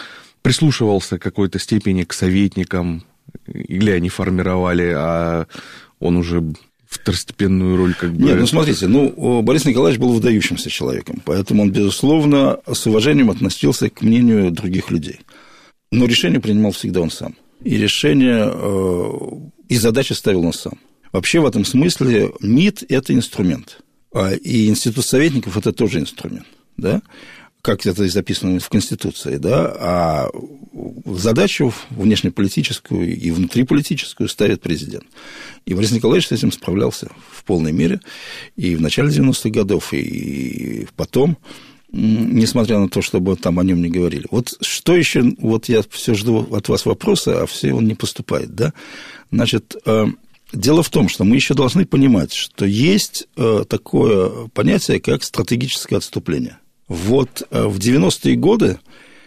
прислушивался 0.43 1.17
в 1.17 1.21
какой-то 1.21 1.59
степени 1.59 2.03
к 2.03 2.13
советникам, 2.13 3.05
или 3.47 3.91
они 3.91 4.09
формировали, 4.09 4.93
а 4.95 5.47
он 6.01 6.17
уже 6.17 6.43
второстепенную 6.87 7.77
роль 7.77 7.95
как 7.95 8.13
бы... 8.13 8.25
Нет, 8.25 8.39
ну 8.39 8.47
смотрите, 8.47 8.87
ну, 8.87 9.43
Борис 9.43 9.65
Николаевич 9.65 10.01
был 10.01 10.13
выдающимся 10.13 10.69
человеком, 10.69 11.23
поэтому 11.25 11.63
он, 11.63 11.71
безусловно, 11.71 12.59
с 12.71 12.87
уважением 12.87 13.31
относился 13.31 13.89
к 13.89 14.03
мнению 14.03 14.51
других 14.51 14.91
людей. 14.91 15.21
Но 15.91 16.07
решение 16.07 16.41
принимал 16.41 16.73
всегда 16.73 17.01
он 17.01 17.11
сам. 17.11 17.35
И 17.65 17.77
решение, 17.77 18.51
э, 18.53 19.11
и 19.69 19.77
задачи 19.77 20.13
ставил 20.13 20.45
он 20.45 20.53
сам. 20.53 20.75
Вообще 21.13 21.41
в 21.41 21.47
этом 21.47 21.65
смысле 21.65 22.33
МИД– 22.41 22.85
это 22.89 23.15
инструмент, 23.15 23.79
а 24.13 24.33
и 24.33 24.69
институт 24.69 25.05
советников– 25.05 25.57
это 25.59 25.73
тоже 25.73 26.01
инструмент, 26.01 26.47
да? 26.77 27.03
Как 27.63 27.87
это 27.87 28.07
записано 28.09 28.59
в 28.59 28.69
Конституции, 28.69 29.37
да, 29.37 29.73
а 29.79 30.31
задачу 31.07 31.73
внешнеполитическую 31.91 33.17
и 33.17 33.31
внутриполитическую 33.31 34.29
ставит 34.29 34.61
президент. 34.61 35.05
И 35.65 35.73
Борис 35.73 35.93
Николаевич 35.93 36.29
с 36.29 36.33
этим 36.33 36.51
справлялся 36.51 37.09
в 37.31 37.45
полной 37.45 37.73
мере 37.73 38.01
и 38.57 38.75
в 38.75 38.81
начале 38.81 39.11
90-х 39.11 39.51
годов, 39.51 39.95
и 39.95 40.89
потом, 40.97 41.39
несмотря 41.93 42.79
на 42.81 42.89
то, 42.89 43.01
чтобы 43.01 43.37
там 43.37 43.61
о 43.61 43.65
нем 43.65 43.81
не 43.81 43.91
говорили. 43.91 44.27
Вот 44.33 44.55
что 44.61 44.97
еще, 44.97 45.23
вот 45.39 45.69
я 45.69 45.83
все 45.89 46.15
жду 46.15 46.49
от 46.53 46.69
вас 46.69 46.85
вопроса, 46.85 47.43
а 47.43 47.47
все 47.47 47.73
он 47.73 47.87
не 47.87 47.95
поступает, 47.95 48.55
да? 48.55 48.73
Значит, 49.31 49.77
э, 49.87 50.07
Дело 50.53 50.83
в 50.83 50.91
том, 50.91 51.09
что 51.09 51.25
мы 51.25 51.37
еще 51.37 51.55
должны 51.55 51.87
понимать, 51.87 52.35
что 52.35 52.67
есть 52.67 53.27
э, 53.37 53.65
такое 53.67 54.49
понятие, 54.49 55.01
как 55.01 55.23
стратегическое 55.23 55.97
отступление. 55.97 56.59
Вот 56.89 57.43
э, 57.51 57.65
в 57.67 57.79
90-е 57.79 58.37
годы 58.37 58.79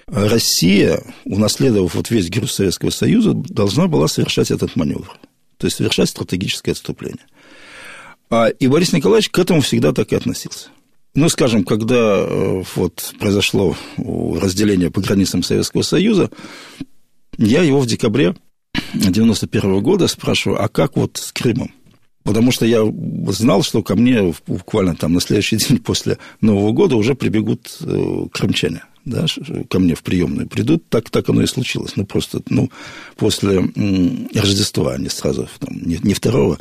Россия, 0.07 1.01
унаследовав 1.23 1.95
вот 1.95 2.11
весь 2.11 2.29
груз 2.29 2.53
Советского 2.53 2.91
Союза, 2.91 3.33
должна 3.33 3.87
была 3.87 4.07
совершать 4.07 4.51
этот 4.51 4.75
маневр, 4.75 5.17
то 5.57 5.65
есть 5.65 5.77
совершать 5.77 6.09
стратегическое 6.09 6.71
отступление. 6.71 7.25
А, 8.29 8.47
и 8.47 8.67
Борис 8.67 8.93
Николаевич 8.93 9.29
к 9.29 9.39
этому 9.39 9.61
всегда 9.61 9.93
так 9.93 10.11
и 10.11 10.15
относился. 10.15 10.69
Ну, 11.15 11.29
скажем, 11.29 11.63
когда 11.63 12.17
э, 12.17 12.63
вот 12.75 13.13
произошло 13.19 13.75
разделение 13.97 14.91
по 14.91 15.01
границам 15.01 15.43
Советского 15.43 15.81
Союза, 15.81 16.29
я 17.37 17.63
его 17.63 17.79
в 17.79 17.87
декабре 17.87 18.35
91 18.93 19.81
года 19.81 20.07
спрашиваю, 20.07 20.61
а 20.61 20.67
как 20.67 20.97
вот 20.97 21.17
с 21.17 21.31
Крымом? 21.31 21.71
Потому 22.25 22.51
что 22.51 22.65
я 22.65 22.81
знал, 23.27 23.61
что 23.61 23.83
ко 23.83 23.95
мне 23.95 24.33
буквально 24.47 24.95
там 24.95 25.13
на 25.13 25.21
следующий 25.21 25.57
день 25.57 25.77
после 25.77 26.17
Нового 26.41 26.71
года 26.73 26.97
уже 26.97 27.15
прибегут 27.15 27.77
э, 27.81 28.25
крымчане 28.33 28.81
да, 29.05 29.27
ко 29.69 29.77
мне 29.77 29.93
в 29.93 30.01
приемную 30.01 30.49
придут, 30.49 30.89
так, 30.89 31.11
так 31.11 31.29
оно 31.29 31.43
и 31.43 31.45
случилось. 31.45 31.95
Ну, 31.95 32.07
просто, 32.07 32.41
ну, 32.49 32.71
после 33.15 33.59
Рождества, 34.33 34.97
не 34.97 35.09
сразу, 35.09 35.47
там, 35.59 35.77
не, 35.79 35.99
не 36.01 36.15
2 36.15 36.57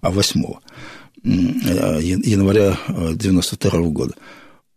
а 0.00 0.10
8 0.10 0.44
э, 1.24 2.00
января 2.00 2.78
92 2.88 3.70
-го 3.80 3.90
года. 3.90 4.14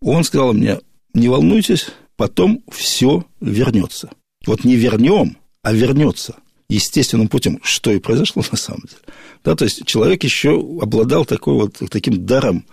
Он 0.02 0.24
сказал 0.24 0.54
мне, 0.54 0.80
не 1.14 1.30
волнуйтесь, 1.30 1.90
потом 2.18 2.64
все 2.72 3.24
вернется. 3.40 4.10
Вот 4.48 4.64
не 4.64 4.76
вернем, 4.76 5.38
а 5.62 5.74
вернется 5.74 6.38
естественным 6.76 7.28
путем, 7.28 7.60
что 7.64 7.92
и 7.92 8.00
произошло 8.00 8.44
на 8.52 8.58
самом 8.58 8.82
деле. 8.82 9.16
Да, 9.44 9.56
то 9.56 9.66
есть 9.66 9.86
человек 9.86 10.24
еще 10.24 10.52
обладал 10.82 11.26
такой 11.26 11.54
вот, 11.56 11.80
таким 11.90 12.26
даром 12.26 12.66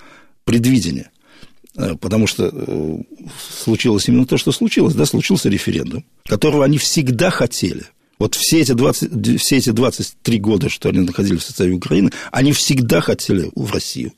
предвидения. 0.44 1.11
Э, 1.76 1.94
потому 2.00 2.26
что 2.26 2.50
э, 2.52 2.98
случилось 3.64 4.08
именно 4.08 4.26
то, 4.26 4.37
что 4.37 4.52
случилось. 4.52 4.94
Да, 4.94 5.06
случился 5.06 5.48
референдум, 5.48 6.04
которого 6.26 6.64
они 6.64 6.78
всегда 6.78 7.30
хотели. 7.30 7.84
Вот 8.18 8.34
все 8.34 8.61
эти, 8.61 8.72
20, 8.72 9.40
все 9.40 9.56
эти 9.58 9.70
23 9.70 10.40
года, 10.40 10.68
что 10.68 10.88
они 10.88 11.00
находились 11.00 11.42
в 11.42 11.46
составе 11.46 11.72
Украины, 11.72 12.11
они 12.32 12.52
всегда 12.52 13.00
хотели 13.00 13.50
в 13.54 13.72
Россию. 13.72 14.12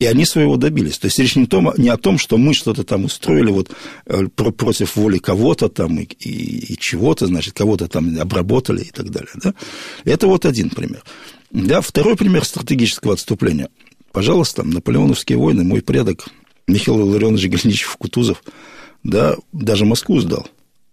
И 0.00 0.06
они 0.06 0.24
своего 0.24 0.56
добились. 0.56 0.98
То 0.98 1.06
есть 1.06 1.18
речь 1.18 1.36
не, 1.36 1.46
том, 1.46 1.72
не 1.76 1.90
о 1.90 1.96
том, 1.96 2.18
что 2.18 2.38
мы 2.38 2.54
что-то 2.54 2.82
там 2.84 3.04
устроили 3.04 3.50
вот, 3.50 3.70
э, 4.06 4.26
против 4.26 4.96
воли 4.96 5.18
кого-то 5.18 5.68
там 5.68 6.00
и, 6.00 6.04
и, 6.04 6.72
и 6.72 6.78
чего-то, 6.78 7.26
значит, 7.26 7.54
кого-то 7.54 7.86
там 7.86 8.18
обработали 8.18 8.82
и 8.82 8.90
так 8.90 9.10
далее. 9.10 9.30
Да? 9.36 9.54
Это 10.04 10.26
вот 10.26 10.46
один 10.46 10.70
пример. 10.70 11.04
Да, 11.52 11.80
второй 11.82 12.16
пример 12.16 12.44
стратегического 12.44 13.12
отступления. 13.12 13.68
Пожалуйста, 14.10 14.62
наполеоновские 14.64 15.38
войны, 15.38 15.64
мой 15.64 15.82
предок 15.82 16.26
Михаил 16.66 17.00
Илларионович 17.00 17.46
Гальничев-Кутузов, 17.46 18.38
да, 19.04 19.36
даже 19.52 19.84
Москву 19.84 20.18
сдал, 20.20 20.48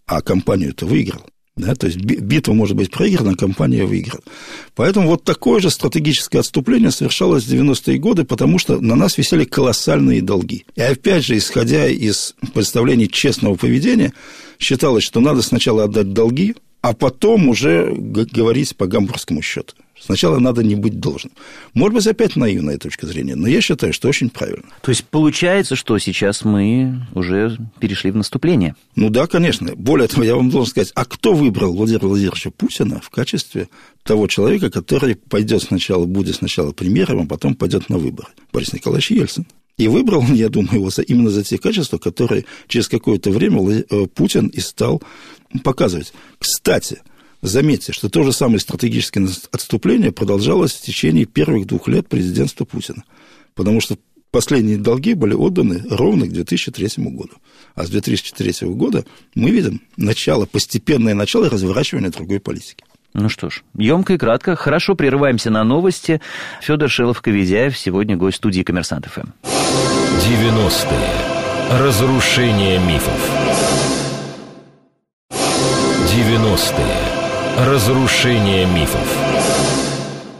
а 0.06 0.22
компанию-то 0.22 0.86
выиграл. 0.86 1.26
Да, 1.58 1.74
то 1.74 1.88
есть 1.88 1.98
битва 1.98 2.54
может 2.54 2.76
быть 2.78 2.92
проиграна, 2.92 3.36
компания 3.36 3.84
выиграла. 3.84 4.22
Поэтому 4.76 5.08
вот 5.08 5.24
такое 5.24 5.60
же 5.60 5.72
стратегическое 5.72 6.40
отступление 6.40 6.92
совершалось 6.92 7.46
в 7.46 7.52
90-е 7.52 7.98
годы, 7.98 8.26
потому 8.26 8.60
что 8.60 8.80
на 8.80 8.96
нас 8.96 9.18
висели 9.18 9.44
колоссальные 9.44 10.22
долги. 10.22 10.66
И 10.76 10.82
опять 10.82 11.26
же, 11.26 11.36
исходя 11.36 11.88
из 11.88 12.36
представлений 12.54 13.10
честного 13.10 13.56
поведения, 13.56 14.14
считалось, 14.60 15.04
что 15.04 15.20
надо 15.20 15.42
сначала 15.42 15.86
отдать 15.86 16.14
долги, 16.14 16.56
а 16.82 16.94
потом 16.94 17.50
уже 17.50 17.92
говорить 17.92 18.76
по 18.78 18.86
гамбургскому 18.86 19.42
счету. 19.42 19.74
Сначала 20.00 20.40
надо 20.40 20.64
не 20.64 20.76
быть 20.76 21.00
должным. 21.00 21.34
Может 21.74 21.94
быть, 21.96 22.08
опять 22.08 22.36
наивная 22.36 22.78
точка 22.78 23.08
зрения, 23.08 23.36
но 23.36 23.48
я 23.48 23.62
считаю, 23.62 23.94
что 23.94 24.08
очень 24.08 24.30
правильно. 24.30 24.64
То 24.82 24.92
есть 24.92 25.04
получается, 25.06 25.76
что 25.76 25.98
сейчас 25.98 26.46
мы 26.46 27.02
уже 27.14 27.58
перешли 27.80 28.12
в 28.12 28.16
наступление? 28.16 28.76
Ну 28.96 29.10
да, 29.10 29.28
конечно. 29.28 29.76
Более 29.76 30.08
того, 30.08 30.24
я 30.24 30.36
вам 30.36 30.50
должен 30.50 30.70
сказать, 30.70 30.92
а 30.96 31.06
кто 31.06 31.34
выбрал 31.34 31.74
Владимира 31.74 32.08
Владимировича 32.08 32.52
Путина 32.52 33.02
в 33.02 33.10
качестве 33.10 33.70
того 34.04 34.28
человека, 34.28 34.70
который 34.70 35.16
пойдет 35.16 35.64
сначала, 35.64 36.06
будет 36.06 36.36
сначала 36.36 36.72
премьером, 36.72 37.22
а 37.22 37.26
потом 37.26 37.56
пойдет 37.56 37.90
на 37.90 37.98
выборы? 37.98 38.30
Борис 38.54 38.74
Николаевич 38.74 39.12
Ельцин. 39.12 39.46
И 39.78 39.88
выбрал 39.88 40.22
он, 40.22 40.34
я 40.34 40.50
думаю, 40.50 40.76
его 40.76 40.90
именно 41.06 41.30
за 41.30 41.44
те 41.44 41.60
качества, 41.60 42.00
которые 42.00 42.46
через 42.68 42.88
какое-то 42.88 43.30
время 43.30 43.62
э, 43.62 44.08
Путин 44.08 44.48
и 44.48 44.60
стал 44.60 45.04
показывать. 45.64 46.14
Кстати, 46.40 47.02
Заметьте, 47.42 47.94
что 47.94 48.10
то 48.10 48.24
же 48.24 48.34
самое 48.34 48.60
стратегическое 48.60 49.28
отступление 49.52 50.12
продолжалось 50.12 50.74
в 50.74 50.82
течение 50.82 51.26
первых 51.26 51.68
двух 51.68 51.88
лет 51.88 52.08
президентства 52.08 52.66
Путина. 52.66 53.04
Потому 53.54 53.80
что 53.80 53.98
последние 54.32 54.78
долги 54.78 55.14
были 55.14 55.34
отданы 55.34 55.84
ровно 55.90 56.26
к 56.26 56.32
2003 56.32 57.06
году. 57.06 57.34
А 57.76 57.86
с 57.86 57.90
2003 57.90 58.68
года 58.70 59.06
мы 59.36 59.52
видим 59.52 59.82
начало, 59.98 60.46
постепенное 60.46 61.14
начало 61.14 61.50
разворачивания 61.50 62.10
другой 62.10 62.40
политики. 62.40 62.84
Ну 63.14 63.30
что 63.30 63.50
ж, 63.50 63.64
емко 63.76 64.14
и 64.14 64.18
кратко. 64.18 64.56
Хорошо, 64.56 64.96
прерываемся 64.96 65.50
на 65.50 65.64
новости. 65.64 66.22
Федор 66.62 66.90
Шелов-Коведяев 66.90 67.76
сегодня 67.76 68.16
гость 68.16 68.38
студии 68.38 68.62
«Коммерсант 68.62 69.08
ФМ». 69.08 69.30
90-е. 69.44 71.80
Разрушение 71.80 72.80
мифов. 72.80 73.32
90-е. 75.32 77.17
Разрушение 77.58 78.68
мифов. 78.68 79.18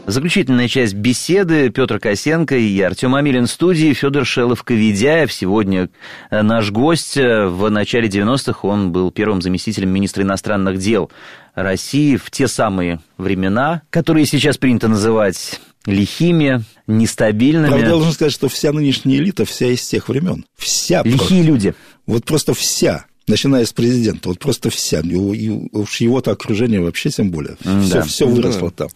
Заключительная 0.06 0.68
часть 0.68 0.94
беседы. 0.94 1.68
Петр 1.68 1.98
Косенко 1.98 2.56
и 2.56 2.80
Артем 2.80 3.16
Амилин 3.16 3.48
в 3.48 3.50
студии. 3.50 3.92
Федор 3.92 4.22
Шелов-Коведяев. 4.22 5.28
Сегодня 5.32 5.88
э, 6.30 6.42
наш 6.42 6.70
гость. 6.70 7.16
В 7.16 7.68
начале 7.70 8.06
90-х 8.08 8.60
он 8.62 8.92
был 8.92 9.10
первым 9.10 9.42
заместителем 9.42 9.90
министра 9.90 10.22
иностранных 10.22 10.78
дел 10.78 11.10
России 11.56 12.14
в 12.14 12.30
те 12.30 12.46
самые 12.46 13.00
времена, 13.16 13.82
которые 13.90 14.24
сейчас 14.24 14.56
принято 14.56 14.86
называть 14.86 15.60
лихими, 15.86 16.62
нестабильными. 16.86 17.66
Правда, 17.66 17.84
я 17.84 17.90
должен 17.90 18.12
сказать, 18.12 18.32
что 18.32 18.48
вся 18.48 18.70
нынешняя 18.70 19.18
элита, 19.18 19.44
вся 19.44 19.66
из 19.66 19.84
тех 19.84 20.08
времен. 20.08 20.44
Вся. 20.56 21.02
Лихие 21.02 21.18
просто. 21.18 21.42
люди. 21.42 21.74
Вот 22.06 22.24
просто 22.24 22.54
вся 22.54 23.06
начиная 23.28 23.64
с 23.64 23.72
президента, 23.72 24.28
вот 24.28 24.38
просто 24.38 24.70
вся, 24.70 25.00
и 25.00 25.48
уж 25.72 26.00
его-то 26.00 26.32
окружение 26.32 26.80
вообще 26.80 27.10
тем 27.10 27.30
более, 27.30 27.56
все, 27.84 28.02
все 28.02 28.26
выросло 28.26 28.70
да. 28.70 28.84
там. 28.84 28.88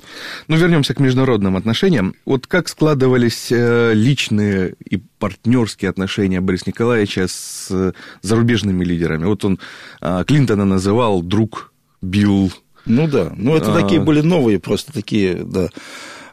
Ну, 0.49 0.57
вернемся 0.57 0.95
к 0.95 1.01
международным 1.01 1.57
отношениям. 1.57 2.15
Вот 2.25 2.47
как 2.47 2.69
складывались 2.69 3.49
э, 3.51 3.93
личные 3.95 4.75
и 4.89 4.97
партнерские 5.19 5.91
отношения 5.91 6.41
Бориса 6.41 6.65
Николаевича 6.67 7.29
с 7.29 7.69
э, 7.71 7.93
зарубежными 8.23 8.85
лидерами? 8.85 9.27
Вот 9.27 9.45
он 9.45 9.59
а, 10.01 10.25
Клинтона 10.25 10.65
называл 10.65 11.23
друг 11.23 11.73
Билл. 12.01 12.53
Ну 12.87 13.07
да, 13.07 13.33
ну 13.37 13.55
это 13.55 13.73
а... 13.73 13.81
такие 13.81 14.01
были 14.01 14.21
новые 14.21 14.59
просто 14.59 14.93
такие, 14.93 15.35
да, 15.45 15.69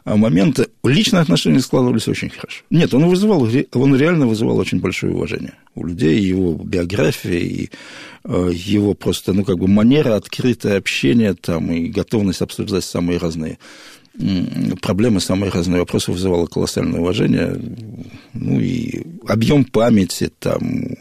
моменты. 0.04 0.68
Личные 0.82 1.20
отношения 1.20 1.60
складывались 1.60 2.08
очень 2.08 2.30
хорошо. 2.30 2.62
Нет, 2.70 2.94
он 2.94 3.06
вызывал, 3.06 3.46
он 3.74 3.96
реально 3.96 4.26
вызывал 4.26 4.58
очень 4.58 4.80
большое 4.80 5.12
уважение 5.12 5.54
у 5.74 5.84
людей, 5.84 6.18
его 6.18 6.54
биография 6.54 7.38
и 7.38 7.70
э, 8.24 8.50
его 8.54 8.94
просто, 8.94 9.34
ну, 9.34 9.44
как 9.44 9.58
бы 9.58 9.68
манера, 9.68 10.16
открытое 10.16 10.78
общение 10.78 11.34
там 11.34 11.70
и 11.70 11.88
готовность 11.88 12.40
обсуждать 12.40 12.84
самые 12.84 13.18
разные 13.18 13.58
проблемы, 14.80 15.20
самые 15.20 15.50
разные 15.50 15.80
вопросы 15.80 16.12
вызывало 16.12 16.46
колоссальное 16.46 17.00
уважение. 17.00 17.60
Ну 18.32 18.60
и 18.60 19.02
объем 19.26 19.64
памяти, 19.64 20.30
там, 20.38 20.96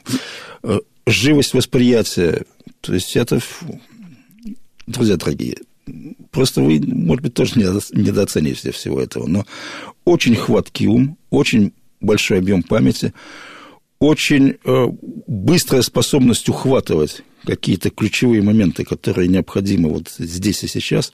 э, 0.64 0.80
живость 1.08 1.54
восприятия. 1.54 2.44
То 2.82 2.94
есть 2.94 3.16
это, 3.16 3.40
друзья 4.88 5.18
дорогие, 5.18 5.58
Просто 6.32 6.62
вы, 6.62 6.80
может 6.86 7.24
быть, 7.24 7.34
тоже 7.34 7.54
недооцениваете 7.58 8.72
всего 8.72 9.02
этого. 9.02 9.28
Но 9.28 9.46
очень 10.06 10.36
хваткий 10.36 10.88
ум, 10.88 11.18
очень 11.30 11.74
большой 12.02 12.38
объем 12.40 12.64
памяти, 12.64 13.14
очень 14.00 14.58
э, 14.64 14.88
быстрая 15.28 15.82
способность 15.82 16.48
ухватывать 16.50 17.22
какие-то 17.46 17.90
ключевые 17.90 18.42
моменты, 18.42 18.86
которые 18.86 19.28
необходимы 19.28 19.90
вот 19.90 20.10
здесь 20.18 20.64
и 20.64 20.68
сейчас, 20.68 21.14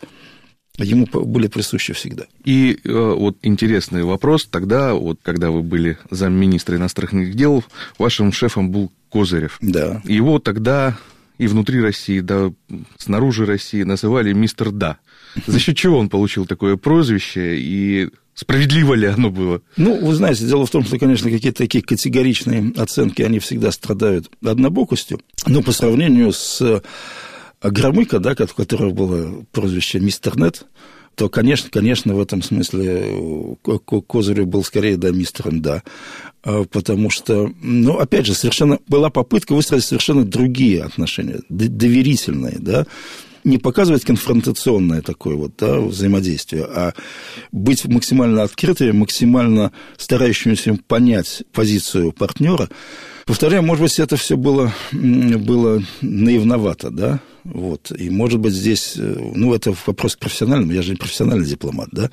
ему 0.78 1.06
были 1.06 1.48
присущи 1.48 1.94
всегда. 1.94 2.26
И 2.44 2.78
э, 2.84 2.92
вот 2.92 3.38
интересный 3.42 4.04
вопрос. 4.04 4.46
Тогда, 4.46 4.94
вот 4.94 5.20
когда 5.24 5.52
вы 5.52 5.62
были 5.62 5.98
замминистра 6.12 6.76
иностранных 6.78 7.36
дел, 7.36 7.64
вашим 7.98 8.32
шефом 8.32 8.72
был 8.72 8.92
Козырев. 9.10 9.58
Да. 9.62 10.02
Его 10.04 10.40
тогда 10.40 10.98
и 11.38 11.48
внутри 11.48 11.82
России, 11.82 12.20
да, 12.20 12.52
снаружи 12.98 13.46
России 13.46 13.84
называли 13.84 14.34
мистер 14.34 14.72
Да. 14.72 14.98
За 15.48 15.60
счет 15.60 15.76
чего 15.76 15.98
он 15.98 16.10
получил 16.10 16.46
такое 16.46 16.78
прозвище 16.78 17.58
и 17.58 18.10
Справедливо 18.36 18.96
ли 18.96 19.08
оно 19.08 19.30
было? 19.30 19.62
Ну, 19.78 19.98
вы 20.06 20.14
знаете, 20.14 20.46
дело 20.46 20.66
в 20.66 20.70
том, 20.70 20.84
что, 20.84 21.00
конечно, 21.00 21.32
какие-то 21.32 21.60
такие 21.60 21.82
категоричные 21.82 22.74
оценки, 22.76 23.22
они 23.22 23.40
всегда 23.40 23.72
страдают 23.72 24.30
однобокостью, 24.44 25.22
но 25.48 25.62
по 25.62 25.72
сравнению 25.72 26.34
с 26.34 26.84
Громыко, 27.62 28.20
да, 28.20 28.36
у 28.52 28.56
которого 28.56 28.92
было 28.92 29.46
прозвище 29.54 30.02
«Мистер 30.02 30.38
Нет», 30.38 30.66
то, 31.16 31.30
конечно, 31.30 31.70
конечно, 31.70 32.14
в 32.14 32.20
этом 32.20 32.42
смысле 32.42 33.58
Козырев 34.08 34.48
был 34.48 34.64
скорее, 34.64 34.98
да, 34.98 35.12
мистером, 35.12 35.62
да, 35.62 35.84
а, 36.44 36.64
потому 36.66 37.10
что, 37.10 37.52
ну, 37.62 37.98
опять 37.98 38.26
же, 38.26 38.34
совершенно 38.34 38.80
была 38.88 39.10
попытка 39.10 39.54
выстроить 39.54 39.84
совершенно 39.84 40.24
другие 40.24 40.84
отношения, 40.84 41.40
доверительные, 41.50 42.58
да, 42.60 42.86
не 43.46 43.60
показывать 43.60 44.04
конфронтационное 44.04 45.02
такое 45.02 45.36
вот 45.36 45.54
да, 45.58 45.80
взаимодействие, 45.80 46.66
а 46.66 46.94
быть 47.52 47.86
максимально 47.86 48.44
открытыми, 48.44 48.92
максимально 48.92 49.72
старающимися 49.98 50.78
понять 50.88 51.44
позицию 51.54 52.12
партнера. 52.12 52.70
Повторяю, 53.26 53.64
может 53.64 53.82
быть, 53.82 54.00
это 54.00 54.18
все 54.18 54.38
было, 54.38 54.72
было 54.92 55.82
наивновато, 56.02 56.92
да, 56.92 57.20
вот. 57.44 57.92
И, 57.98 58.12
может 58.12 58.40
быть, 58.40 58.54
здесь, 58.54 58.94
э, 58.98 59.32
ну, 59.36 59.56
это 59.56 59.76
вопрос 59.88 60.16
к 60.16 60.20
профессиональному, 60.20 60.72
я 60.72 60.84
же 60.84 60.92
не 60.92 60.98
профессиональный 60.98 61.48
дипломат, 61.48 61.90
да, 61.92 62.12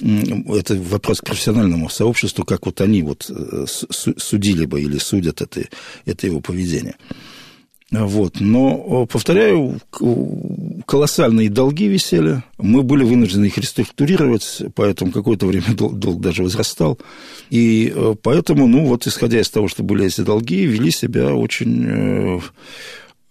это 0.00 0.74
вопрос 0.76 1.20
к 1.20 1.26
профессиональному 1.26 1.90
сообществу, 1.90 2.44
как 2.44 2.64
вот 2.64 2.80
они 2.80 3.02
вот 3.02 3.30
э, 3.30 3.66
судили 3.68 4.64
бы 4.64 4.80
или 4.80 4.96
судят 4.96 5.42
это, 5.42 5.68
это 6.06 6.26
его 6.26 6.40
поведение. 6.40 6.96
Вот. 7.90 8.40
Но, 8.40 9.06
повторяю, 9.06 9.80
колоссальные 10.88 11.48
долги 11.48 11.86
висели. 11.86 12.42
Мы 12.58 12.82
были 12.82 13.04
вынуждены 13.04 13.46
их 13.46 13.56
реструктурировать, 13.56 14.62
поэтому 14.74 15.12
какое-то 15.12 15.46
время 15.46 15.74
долг, 15.74 16.20
даже 16.20 16.42
возрастал. 16.42 16.98
И 17.50 17.92
э, 17.94 18.14
поэтому, 18.22 18.66
ну 18.66 18.86
вот, 18.86 19.06
исходя 19.06 19.40
из 19.40 19.48
того, 19.48 19.68
что 19.68 19.82
были 19.82 20.06
эти 20.06 20.20
долги, 20.20 20.66
вели 20.66 20.90
себя 20.90 21.34
очень, 21.34 21.86
э, 21.86 22.40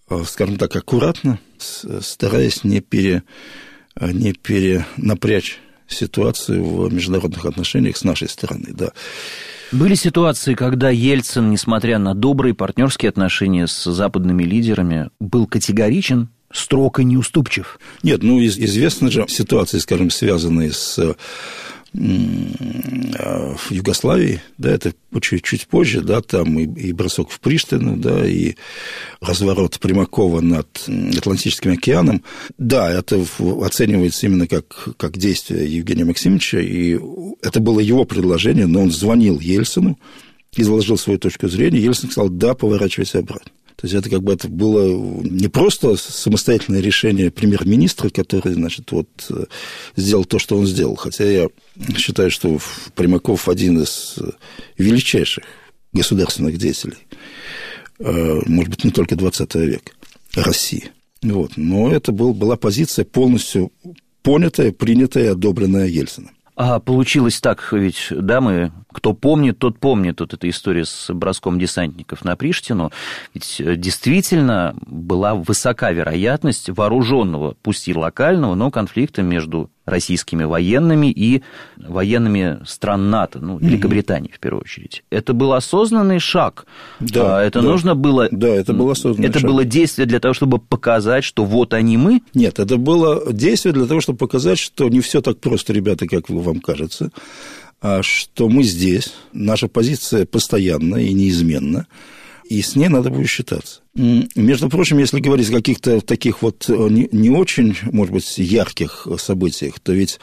э, 0.09 0.23
скажем 0.25 0.57
так, 0.57 0.75
аккуратно, 0.75 1.39
стараясь 1.59 2.63
не, 2.63 2.81
пере, 2.81 3.23
не 3.99 4.33
перенапрячь 4.33 5.59
ситуацию 5.87 6.63
в 6.63 6.93
международных 6.93 7.45
отношениях 7.45 7.97
с 7.97 8.03
нашей 8.03 8.29
стороны, 8.29 8.67
да. 8.71 8.91
Были 9.71 9.95
ситуации, 9.95 10.53
когда 10.53 10.89
Ельцин, 10.89 11.49
несмотря 11.49 11.99
на 11.99 12.13
добрые 12.13 12.53
партнерские 12.53 13.10
отношения 13.10 13.67
с 13.67 13.84
западными 13.84 14.43
лидерами, 14.43 15.10
был 15.19 15.45
категоричен, 15.45 16.30
строг 16.51 16.99
и 16.99 17.03
неуступчив? 17.03 17.80
Нет, 18.01 18.23
ну, 18.23 18.39
известны 18.39 19.12
же 19.12 19.25
ситуации, 19.27 19.80
скажем, 19.80 20.10
связанные 20.10 20.71
с 20.71 21.15
в 21.97 23.71
Югославии, 23.71 24.41
да, 24.57 24.71
это 24.71 24.93
чуть, 25.19 25.43
чуть 25.43 25.67
позже, 25.67 26.01
да, 26.01 26.21
там 26.21 26.60
и, 26.60 26.65
и 26.79 26.93
бросок 26.93 27.31
в 27.31 27.39
Приштину, 27.39 27.97
да, 27.97 28.25
и 28.27 28.55
разворот 29.19 29.79
Примакова 29.79 30.41
над 30.41 30.67
Атлантическим 31.17 31.71
океаном. 31.71 32.23
Да, 32.57 32.91
это 32.91 33.23
оценивается 33.62 34.27
именно 34.27 34.47
как, 34.47 34.89
как 34.97 35.17
действие 35.17 35.75
Евгения 35.75 36.05
Максимовича, 36.05 36.60
и 36.60 36.99
это 37.41 37.60
было 37.60 37.79
его 37.79 38.05
предложение, 38.05 38.67
но 38.67 38.83
он 38.83 38.91
звонил 38.91 39.39
Ельцину, 39.39 39.97
изложил 40.55 40.97
свою 40.97 41.17
точку 41.17 41.47
зрения, 41.47 41.79
Ельцин 41.79 42.12
сказал, 42.12 42.29
да, 42.29 42.53
поворачивайся 42.53 43.19
обратно. 43.19 43.51
То 43.77 43.85
есть 43.85 43.93
это 43.93 44.09
как 44.09 44.23
бы 44.23 44.33
это 44.33 44.47
было 44.47 45.21
не 45.23 45.47
просто 45.47 45.95
самостоятельное 45.97 46.81
решение 46.81 47.29
премьер-министра, 47.29 48.09
который, 48.09 48.53
значит, 48.53 48.91
вот 48.91 49.07
э, 49.29 49.45
сделал 49.95 50.25
то, 50.25 50.39
что 50.39 50.57
он 50.57 50.65
сделал. 50.65 50.95
Хотя 50.95 51.25
я 51.25 51.47
считаю, 51.95 52.31
что 52.31 52.57
Примаков 52.95 53.47
один 53.47 53.79
из 53.79 54.15
величайших 54.79 55.43
государственных 55.93 56.57
деятелей, 56.57 56.97
э, 57.99 58.41
может 58.47 58.71
быть, 58.71 58.83
не 58.83 58.89
только 58.89 59.15
20 59.15 59.55
века, 59.55 59.91
России. 60.33 60.91
Вот. 61.21 61.51
Но 61.55 61.91
это 61.91 62.11
был, 62.11 62.33
была 62.33 62.57
позиция 62.57 63.05
полностью 63.05 63.71
понятая, 64.23 64.71
принятая 64.71 65.25
и 65.25 65.27
одобренная 65.27 65.85
Ельцином. 65.85 66.31
А 66.55 66.79
получилось 66.79 67.39
так, 67.39 67.71
ведь, 67.71 68.07
да, 68.09 68.41
мы, 68.41 68.71
кто 68.97 69.13
помнит, 69.13 69.60
тот 69.60 69.77
помнит 69.77 70.19
вот 70.21 70.33
эта 70.33 70.49
история 70.49 70.83
с 70.83 71.13
броском 71.13 71.60
десантников 71.60 72.25
на 72.25 72.36
Приштину. 72.36 72.91
Ведь 73.31 73.62
э, 73.62 73.75
действительно 73.75 74.75
была 74.88 75.36
высока 75.36 75.91
вероятность 75.91 76.71
вооруженного, 76.71 77.55
пусть 77.62 77.88
и 77.88 77.93
локального, 77.93 78.55
но 78.55 78.71
конфликта 78.71 79.21
между 79.21 79.69
российскими 79.86 80.43
военными 80.43 81.12
и 81.12 81.43
военными 81.77 82.60
стран 82.65 83.12
НАТО, 83.12 83.39
ну, 83.39 83.60
Великобритании 83.60 84.31
в 84.33 84.39
первую 84.39 84.63
очередь. 84.63 85.03
Это 85.12 85.33
был 85.33 85.53
осознанный 85.53 86.19
шаг. 86.19 86.65
Да, 86.99 87.38
а, 87.38 87.41
это 87.43 87.62
да, 87.62 87.67
нужно 87.67 87.93
было... 87.93 88.27
Да, 88.31 88.49
это 88.49 88.73
было 88.73 88.93
осознанный 88.93 89.29
Это 89.29 89.39
шаг. 89.39 89.49
было 89.49 89.63
действие 89.63 90.07
для 90.07 90.19
того, 90.19 90.33
чтобы 90.33 90.57
показать, 90.57 91.23
что 91.23 91.45
вот 91.45 91.75
они 91.75 91.97
мы? 91.97 92.21
Нет, 92.33 92.57
это 92.57 92.77
было 92.77 93.31
действие 93.31 93.73
для 93.73 93.86
того, 93.86 94.01
чтобы 94.01 94.17
показать, 94.17 94.57
что 94.57 94.89
не 94.89 95.01
все 95.01 95.21
так 95.21 95.38
просто, 95.39 95.71
ребята, 95.71 96.07
как 96.07 96.29
вам 96.29 96.60
кажется, 96.60 97.12
что 98.01 98.49
мы 98.49 98.63
здесь, 98.63 99.13
наша 99.33 99.67
позиция 99.67 100.25
постоянна 100.25 100.97
и 100.97 101.13
неизменна, 101.13 101.87
и 102.49 102.61
с 102.61 102.75
ней 102.75 102.87
надо 102.87 103.09
будет 103.09 103.29
считаться. 103.29 103.81
Между 103.93 104.69
прочим, 104.69 104.99
если 104.99 105.19
говорить 105.19 105.49
о 105.49 105.53
каких-то 105.53 106.01
таких 106.01 106.41
вот 106.41 106.65
э, 106.69 106.73
не, 107.11 107.29
очень, 107.29 107.75
может 107.91 108.13
быть, 108.13 108.37
ярких 108.37 109.07
событиях, 109.17 109.79
то 109.79 109.91
ведь 109.91 110.19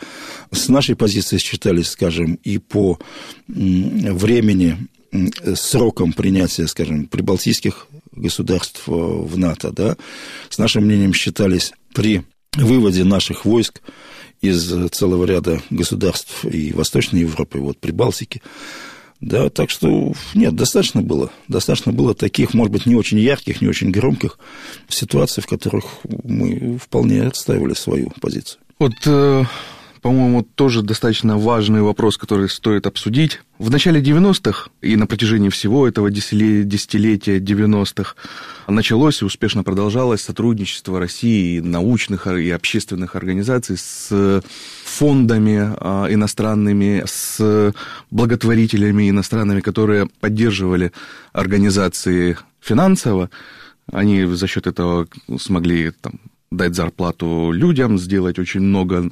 с 0.50 0.68
нашей 0.68 0.96
позиции 0.96 1.38
считались, 1.38 1.88
скажем, 1.88 2.38
и 2.44 2.58
по 2.58 2.98
времени, 3.46 4.88
сроком 5.54 6.12
принятия, 6.12 6.66
скажем, 6.66 7.06
прибалтийских 7.06 7.86
государств 8.12 8.84
э, 8.86 8.90
в 8.90 9.36
НАТО, 9.38 9.70
да, 9.70 9.96
с 10.48 10.58
нашим 10.58 10.84
мнением 10.84 11.12
считались 11.14 11.72
при 11.92 12.22
выводе 12.56 13.04
наших 13.04 13.44
войск 13.44 13.80
из 14.44 14.90
целого 14.90 15.24
ряда 15.24 15.62
государств 15.70 16.44
и 16.44 16.72
Восточной 16.72 17.20
Европы, 17.20 17.59
вот 17.59 17.78
Прибалтики. 17.78 18.42
Да, 19.20 19.48
так 19.48 19.70
что 19.70 20.12
нет, 20.35 20.54
достаточно 20.54 21.00
было. 21.00 21.30
Достаточно 21.48 21.92
было 21.92 22.14
таких, 22.14 22.52
может 22.52 22.72
быть, 22.72 22.85
не 22.85 22.94
очень 22.94 23.18
ярких, 23.18 23.62
не 23.62 23.68
очень 23.68 23.90
громких 23.90 24.38
ситуаций, 24.88 25.42
в 25.42 25.46
которых 25.46 25.85
мы 26.24 26.78
вполне 26.78 27.22
отстаивали 27.22 27.74
свою 27.74 28.12
позицию. 28.20 28.61
Вот 28.78 28.92
э, 29.07 29.44
по-моему, 30.04 30.42
тоже 30.42 30.82
достаточно 30.82 31.38
важный 31.38 31.80
вопрос, 31.80 32.18
который 32.18 32.50
стоит 32.50 32.86
обсудить. 32.86 33.40
В 33.58 33.70
начале 33.70 34.02
90-х 34.02 34.68
и 34.82 34.96
на 34.96 35.06
протяжении 35.06 35.48
всего 35.48 35.88
этого 35.88 36.10
десятилетия 36.10 37.38
90-х 37.38 38.14
началось 38.68 39.22
и 39.22 39.24
успешно 39.24 39.64
продолжалось 39.64 40.20
сотрудничество 40.20 41.00
России 41.00 41.56
и 41.56 41.60
научных 41.62 42.26
и 42.26 42.50
общественных 42.50 43.16
организаций 43.16 43.78
с 43.78 44.42
фондами 44.84 45.74
а, 45.80 46.06
иностранными, 46.10 47.04
с 47.06 47.72
благотворителями 48.10 49.08
иностранными, 49.08 49.62
которые 49.62 50.10
поддерживали 50.20 50.92
организации 51.32 52.36
финансово. 52.60 53.30
Они 53.90 54.22
за 54.26 54.46
счет 54.48 54.66
этого 54.66 55.08
смогли 55.38 55.92
там, 55.92 56.20
дать 56.56 56.74
зарплату 56.74 57.50
людям, 57.52 57.98
сделать 57.98 58.38
очень 58.38 58.60
много 58.60 59.10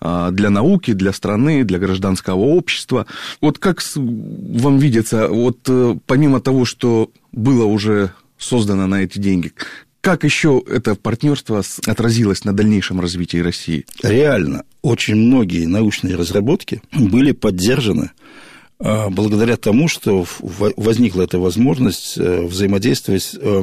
а, 0.00 0.30
для 0.30 0.50
науки, 0.50 0.92
для 0.92 1.12
страны, 1.12 1.64
для 1.64 1.78
гражданского 1.78 2.40
общества. 2.40 3.06
Вот 3.40 3.58
как 3.58 3.82
вам 3.94 4.78
видится, 4.78 5.28
вот 5.28 5.58
э, 5.68 5.96
помимо 6.06 6.40
того, 6.40 6.64
что 6.64 7.10
было 7.32 7.64
уже 7.64 8.12
создано 8.38 8.86
на 8.86 9.02
эти 9.02 9.18
деньги, 9.18 9.52
как 10.00 10.22
еще 10.22 10.62
это 10.68 10.94
партнерство 10.94 11.62
отразилось 11.86 12.44
на 12.44 12.52
дальнейшем 12.52 13.00
развитии 13.00 13.38
России? 13.38 13.84
Реально, 14.04 14.62
очень 14.82 15.16
многие 15.16 15.66
научные 15.66 16.14
разработки 16.14 16.80
были 16.92 17.32
поддержаны 17.32 18.12
благодаря 18.78 19.56
тому, 19.56 19.88
что 19.88 20.26
возникла 20.40 21.22
эта 21.22 21.38
возможность 21.38 22.18
э, 22.18 22.42
взаимодействовать 22.42 23.34
э, 23.34 23.62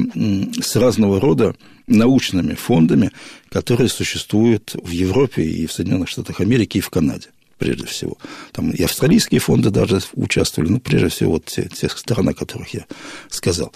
с 0.59 0.75
разного 0.75 1.19
рода 1.19 1.55
научными 1.85 2.55
фондами, 2.55 3.11
которые 3.49 3.89
существуют 3.89 4.75
в 4.81 4.89
Европе 4.89 5.43
и 5.43 5.67
в 5.67 5.71
Соединенных 5.71 6.09
Штатах 6.09 6.39
Америки 6.39 6.79
и 6.79 6.81
в 6.81 6.89
Канаде 6.89 7.27
прежде 7.59 7.85
всего. 7.85 8.17
Там 8.51 8.71
и 8.71 8.83
австралийские 8.83 9.39
фонды 9.39 9.69
даже 9.69 10.01
участвовали, 10.13 10.69
ну, 10.69 10.79
прежде 10.79 11.07
всего, 11.07 11.33
вот 11.33 11.45
те, 11.45 11.69
те 11.69 11.87
страны, 11.89 12.31
о 12.31 12.33
которых 12.33 12.73
я 12.73 12.85
сказал. 13.29 13.71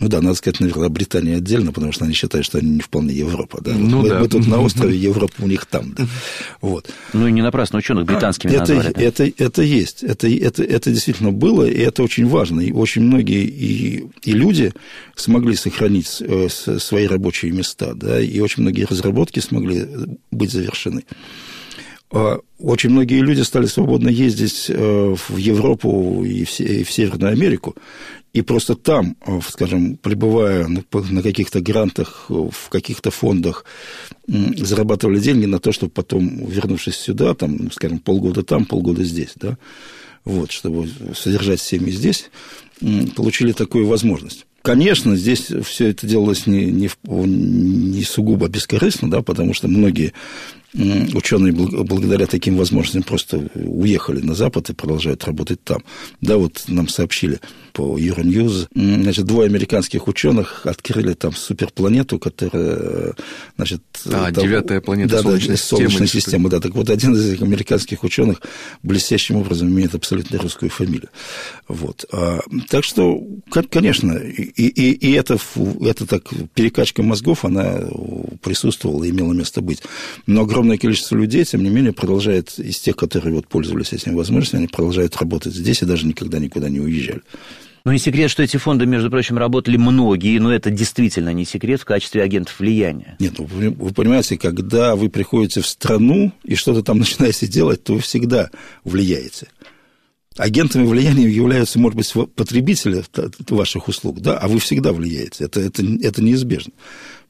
Ну 0.00 0.08
да, 0.08 0.22
надо 0.22 0.34
сказать, 0.34 0.60
наверное, 0.60 0.88
Британия 0.88 1.36
отдельно, 1.36 1.72
потому 1.72 1.92
что 1.92 2.06
они 2.06 2.14
считают, 2.14 2.46
что 2.46 2.58
они 2.58 2.70
не 2.70 2.80
вполне 2.80 3.12
Европа. 3.12 3.60
Да? 3.60 3.72
Ну, 3.72 4.00
мы, 4.00 4.08
да. 4.08 4.20
мы 4.20 4.28
тут 4.28 4.46
на 4.46 4.58
острове, 4.58 4.96
Европа 4.96 5.34
у 5.40 5.46
них 5.46 5.66
там. 5.66 5.92
Да. 5.92 6.06
Вот. 6.62 6.90
Ну 7.12 7.28
и 7.28 7.32
не 7.32 7.42
напрасно 7.42 7.78
ученых 7.78 8.06
британскими 8.06 8.50
это, 8.50 8.74
назвали. 8.74 8.94
Да? 8.94 9.02
Это, 9.02 9.30
это 9.36 9.62
есть. 9.62 10.02
Это, 10.02 10.26
это, 10.26 10.62
это 10.62 10.90
действительно 10.90 11.32
было, 11.32 11.64
и 11.64 11.78
это 11.78 12.02
очень 12.02 12.26
важно. 12.26 12.60
И 12.60 12.72
очень 12.72 13.02
многие 13.02 13.44
и, 13.44 14.06
и 14.22 14.32
люди 14.32 14.72
смогли 15.16 15.54
сохранить 15.54 16.20
э, 16.20 16.48
свои 16.48 17.06
рабочие 17.06 17.52
места, 17.52 17.92
да, 17.94 18.18
и 18.20 18.40
очень 18.40 18.62
многие 18.62 18.86
разработки 18.86 19.40
смогли 19.40 19.86
быть 20.30 20.50
завершены. 20.50 21.04
А 22.12 22.40
очень 22.58 22.90
многие 22.90 23.20
люди 23.20 23.42
стали 23.42 23.66
свободно 23.66 24.08
ездить 24.08 24.66
э, 24.68 25.14
в 25.16 25.36
Европу 25.36 26.24
и 26.24 26.44
в 26.44 26.90
Северную 26.90 27.32
Америку, 27.32 27.76
и 28.32 28.42
просто 28.42 28.74
там, 28.74 29.16
э, 29.24 29.40
скажем, 29.48 29.96
пребывая 29.96 30.66
на 30.66 31.22
каких-то 31.22 31.60
грантах, 31.60 32.26
э, 32.28 32.34
в 32.34 32.68
каких-то 32.68 33.12
фондах, 33.12 33.64
зарабатывали 34.26 35.20
деньги 35.20 35.46
на 35.46 35.60
то, 35.60 35.70
чтобы 35.70 35.92
потом, 35.92 36.46
вернувшись 36.46 36.96
сюда, 36.96 37.34
там, 37.34 37.70
скажем, 37.70 38.00
полгода 38.00 38.42
там, 38.42 38.64
полгода 38.64 39.04
здесь, 39.04 39.32
да, 39.36 39.56
вот, 40.24 40.50
чтобы 40.50 40.88
содержать 41.14 41.60
семьи 41.60 41.92
здесь, 41.92 42.30
получили 43.14 43.52
такую 43.52 43.86
возможность. 43.86 44.46
Конечно, 44.62 45.16
здесь 45.16 45.50
все 45.64 45.88
это 45.88 46.06
делалось 46.06 46.46
не, 46.46 46.66
не, 46.66 46.90
не 47.04 48.02
сугубо 48.04 48.48
бескорыстно, 48.48 49.10
да, 49.10 49.22
потому 49.22 49.54
что 49.54 49.68
многие 49.68 50.12
ученые 50.72 51.52
благодаря 51.52 52.26
таким 52.26 52.56
возможностям 52.56 53.02
просто 53.02 53.48
уехали 53.54 54.20
на 54.20 54.34
Запад 54.34 54.70
и 54.70 54.74
продолжают 54.74 55.24
работать 55.24 55.62
там. 55.64 55.82
Да, 56.20 56.36
вот 56.36 56.64
нам 56.68 56.88
сообщили 56.88 57.40
по 57.72 57.98
Euronews, 57.98 58.68
значит, 58.74 59.24
двое 59.24 59.48
американских 59.48 60.08
ученых 60.08 60.66
открыли 60.66 61.14
там 61.14 61.32
суперпланету, 61.32 62.18
которая, 62.18 63.14
значит... 63.56 63.82
А, 64.06 64.32
там, 64.32 64.44
девятая 64.44 64.80
планета 64.80 65.16
да, 65.16 65.22
Солнечной, 65.22 65.48
да, 65.48 65.56
системы. 65.56 65.80
Солнечной 65.82 66.08
системы. 66.08 66.50
Да, 66.50 66.60
так 66.60 66.74
вот 66.74 66.90
один 66.90 67.14
из 67.14 67.28
этих 67.28 67.42
американских 67.42 68.04
ученых 68.04 68.42
блестящим 68.82 69.36
образом 69.36 69.68
имеет 69.68 69.94
абсолютно 69.94 70.38
русскую 70.38 70.70
фамилию. 70.70 71.10
Вот. 71.68 72.04
А, 72.12 72.40
так 72.68 72.84
что, 72.84 73.22
конечно, 73.70 74.12
и, 74.12 74.42
и, 74.42 74.92
и 74.92 75.12
это, 75.12 75.38
это 75.80 76.06
так, 76.06 76.24
перекачка 76.54 77.02
мозгов, 77.02 77.44
она 77.44 77.80
присутствовала 78.42 79.04
и 79.04 79.10
имела 79.10 79.32
место 79.32 79.60
быть. 79.60 79.82
Но 80.26 80.44
огромное 80.60 80.78
количество 80.78 81.16
людей, 81.16 81.44
тем 81.44 81.62
не 81.62 81.70
менее, 81.70 81.92
продолжает, 81.92 82.58
из 82.58 82.78
тех, 82.78 82.94
которые 82.94 83.34
вот 83.34 83.48
пользовались 83.48 83.92
этими 83.94 84.14
возможностями, 84.14 84.60
они 84.60 84.68
продолжают 84.68 85.16
работать 85.16 85.54
здесь 85.54 85.80
и 85.80 85.86
даже 85.86 86.06
никогда 86.06 86.38
никуда 86.38 86.68
не 86.68 86.80
уезжали. 86.80 87.22
Ну, 87.86 87.92
не 87.92 87.98
секрет, 87.98 88.30
что 88.30 88.42
эти 88.42 88.58
фонды, 88.58 88.84
между 88.84 89.10
прочим, 89.10 89.38
работали 89.38 89.78
многие, 89.78 90.38
но 90.38 90.52
это 90.52 90.70
действительно 90.70 91.32
не 91.32 91.46
секрет 91.46 91.80
в 91.80 91.86
качестве 91.86 92.22
агентов 92.22 92.60
влияния. 92.60 93.16
Нет, 93.18 93.38
ну, 93.38 93.46
вы 93.46 93.94
понимаете, 93.94 94.36
когда 94.36 94.96
вы 94.96 95.08
приходите 95.08 95.62
в 95.62 95.66
страну 95.66 96.30
и 96.44 96.56
что-то 96.56 96.82
там 96.82 96.98
начинаете 96.98 97.46
делать, 97.46 97.82
то 97.82 97.94
вы 97.94 98.00
всегда 98.00 98.50
влияете. 98.84 99.48
Агентами 100.36 100.86
влияния 100.86 101.28
являются, 101.28 101.78
может 101.78 101.96
быть, 101.96 102.12
потребители 102.34 103.02
ваших 103.48 103.88
услуг, 103.88 104.20
да, 104.20 104.36
а 104.36 104.46
вы 104.46 104.58
всегда 104.58 104.92
влияете. 104.92 105.44
Это, 105.44 105.60
это, 105.60 105.82
это 106.02 106.22
неизбежно. 106.22 106.72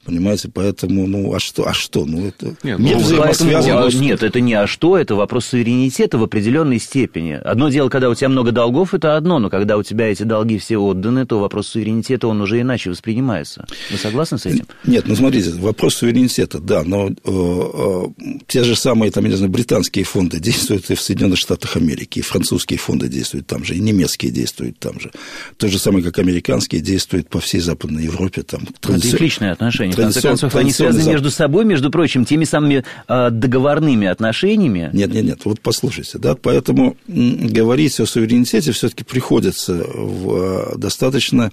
Понимаете, 0.02 0.48
поэтому, 0.48 1.06
ну, 1.06 1.34
а 1.34 1.38
что, 1.38 1.68
а 1.68 1.74
что? 1.74 2.06
Ну, 2.06 2.26
это 2.26 2.54
нет, 2.62 2.78
мир 2.78 2.96
ну. 2.96 3.18
Поэтому, 3.18 3.90
нет, 4.00 4.22
это 4.22 4.40
не 4.40 4.54
а 4.54 4.66
что, 4.66 4.96
это 4.96 5.14
вопрос 5.14 5.44
суверенитета 5.44 6.16
в 6.16 6.22
определенной 6.22 6.78
степени. 6.78 7.32
Одно 7.32 7.68
дело, 7.68 7.90
когда 7.90 8.08
у 8.08 8.14
тебя 8.14 8.30
много 8.30 8.50
долгов, 8.50 8.94
это 8.94 9.18
одно, 9.18 9.38
но 9.38 9.50
когда 9.50 9.76
у 9.76 9.82
тебя 9.82 10.10
эти 10.10 10.22
долги 10.22 10.56
все 10.56 10.78
отданы, 10.78 11.26
то 11.26 11.38
вопрос 11.38 11.68
суверенитета, 11.68 12.28
он 12.28 12.40
уже 12.40 12.62
иначе 12.62 12.88
воспринимается. 12.88 13.66
Вы 13.90 13.98
согласны 13.98 14.38
с 14.38 14.46
этим? 14.46 14.66
Нет, 14.86 15.04
ну, 15.06 15.14
смотрите, 15.14 15.50
вопрос 15.50 15.96
суверенитета, 15.96 16.60
да, 16.60 16.82
но 16.82 17.08
э, 17.08 17.12
э, 17.22 18.28
те 18.46 18.64
же 18.64 18.76
самые, 18.76 19.10
там, 19.10 19.24
я 19.24 19.30
не 19.30 19.36
знаю, 19.36 19.52
британские 19.52 20.06
фонды 20.06 20.40
действуют 20.40 20.90
и 20.90 20.94
в 20.94 21.00
Соединенных 21.02 21.38
Штатах 21.38 21.76
Америки, 21.76 22.20
и 22.20 22.22
французские 22.22 22.78
фонды 22.78 23.08
действуют 23.08 23.46
там 23.46 23.64
же, 23.64 23.74
и 23.74 23.80
немецкие 23.80 24.32
действуют 24.32 24.78
там 24.78 24.98
же. 24.98 25.10
То 25.58 25.68
же 25.68 25.78
самое, 25.78 26.02
как 26.02 26.18
американские, 26.18 26.80
действуют 26.80 27.28
по 27.28 27.38
всей 27.38 27.60
Западной 27.60 28.04
Европе. 28.04 28.42
Там, 28.44 28.62
традиции... 28.80 29.08
Это 29.08 29.16
их 29.16 29.20
личные 29.20 29.52
отношения 29.52 29.89
отношения. 29.92 30.11
В 30.11 30.14
конце 30.14 30.29
концов, 30.29 30.55
они 30.57 30.72
связаны 30.72 31.03
Запад. 31.03 31.14
между 31.14 31.31
собой, 31.31 31.64
между 31.64 31.90
прочим, 31.90 32.24
теми 32.24 32.44
самыми 32.44 32.85
э, 33.09 33.31
договорными 33.31 34.07
отношениями. 34.07 34.90
Нет, 34.92 35.12
нет, 35.12 35.24
нет. 35.24 35.40
Вот 35.44 35.61
послушайте, 35.61 36.18
да, 36.18 36.35
поэтому 36.35 36.96
говорить 37.07 37.98
о 38.00 38.07
суверенитете 38.07 38.72
все-таки 38.72 39.05
приходится 39.05 39.74
в 39.74 40.76
достаточно 40.76 41.50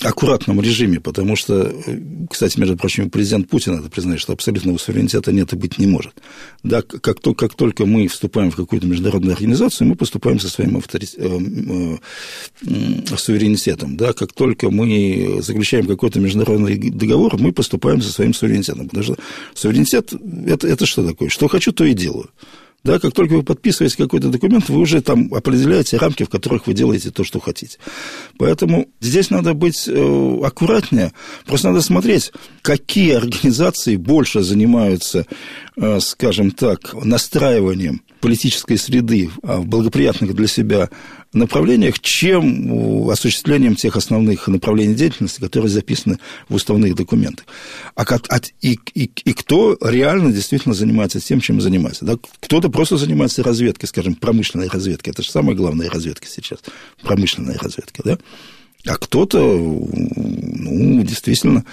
аккуратном 0.00 0.62
режиме, 0.62 0.98
потому 0.98 1.36
что, 1.36 1.74
кстати, 2.30 2.58
между 2.58 2.76
прочим, 2.76 3.10
президент 3.10 3.48
Путин 3.48 3.78
это 3.78 3.90
признает, 3.90 4.18
что 4.20 4.32
абсолютного 4.32 4.78
суверенитета 4.78 5.30
нет 5.30 5.52
и 5.52 5.56
быть 5.56 5.78
не 5.78 5.86
может. 5.86 6.14
Да, 6.62 6.80
как, 6.80 7.20
то, 7.20 7.34
как 7.34 7.54
только 7.54 7.84
мы 7.84 8.08
вступаем 8.08 8.50
в 8.50 8.56
какую-то 8.56 8.86
международную 8.86 9.34
организацию, 9.34 9.88
мы 9.88 9.94
поступаем 9.94 10.40
со 10.40 10.48
своим 10.48 10.78
авторит... 10.78 11.14
э, 11.18 11.38
э, 12.66 13.16
суверенитетом. 13.16 13.96
Да, 13.96 14.14
как 14.14 14.32
только 14.32 14.70
мы 14.70 15.40
заключаем 15.42 15.86
какой-то 15.86 16.18
международный 16.18 16.78
договор, 16.90 17.36
мы 17.38 17.52
поступаем 17.52 18.00
со 18.00 18.10
своим 18.10 18.32
суверенитетом. 18.32 18.88
Потому 18.88 19.04
что 19.04 19.16
суверенитет 19.54 20.14
это, 20.46 20.66
это 20.66 20.86
что 20.86 21.06
такое? 21.06 21.28
Что 21.28 21.48
хочу, 21.48 21.72
то 21.72 21.84
и 21.84 21.92
делаю. 21.92 22.30
Да, 22.84 22.98
как 22.98 23.12
только 23.12 23.34
вы 23.34 23.42
подписываете 23.44 23.96
какой-то 23.96 24.28
документ, 24.28 24.68
вы 24.68 24.80
уже 24.80 25.00
там 25.02 25.32
определяете 25.32 25.98
рамки, 25.98 26.24
в 26.24 26.28
которых 26.28 26.66
вы 26.66 26.74
делаете 26.74 27.10
то, 27.10 27.22
что 27.22 27.38
хотите. 27.38 27.78
Поэтому 28.38 28.88
здесь 29.00 29.30
надо 29.30 29.54
быть 29.54 29.86
э, 29.86 30.40
аккуратнее. 30.42 31.12
Просто 31.46 31.68
надо 31.68 31.80
смотреть, 31.80 32.32
какие 32.60 33.14
организации 33.14 33.94
больше 33.96 34.42
занимаются, 34.42 35.26
э, 35.76 36.00
скажем 36.00 36.50
так, 36.50 36.94
настраиванием 36.94 38.02
политической 38.22 38.78
среды 38.78 39.30
в 39.42 39.66
благоприятных 39.66 40.34
для 40.34 40.46
себя 40.46 40.88
направлениях, 41.32 41.98
чем 41.98 43.10
осуществлением 43.10 43.74
тех 43.74 43.96
основных 43.96 44.46
направлений 44.48 44.94
деятельности, 44.94 45.40
которые 45.40 45.70
записаны 45.70 46.18
в 46.48 46.54
уставных 46.54 46.94
документах. 46.94 47.44
А, 47.96 48.04
и, 48.60 48.78
и, 48.94 49.10
и 49.24 49.32
кто 49.32 49.76
реально 49.80 50.32
действительно 50.32 50.74
занимается 50.74 51.20
тем, 51.20 51.40
чем 51.40 51.60
занимается. 51.60 52.04
Да? 52.04 52.16
Кто-то 52.40 52.70
просто 52.70 52.96
занимается 52.96 53.42
разведкой, 53.42 53.88
скажем, 53.88 54.14
промышленной 54.14 54.68
разведкой. 54.68 55.12
Это 55.12 55.22
же 55.22 55.30
самая 55.30 55.56
главная 55.56 55.90
разведка 55.90 56.28
сейчас, 56.28 56.60
промышленная 57.02 57.58
разведка. 57.58 58.02
Да? 58.04 58.18
А 58.86 58.96
кто-то, 58.96 59.38
ну, 59.38 61.02
действительно, 61.04 61.64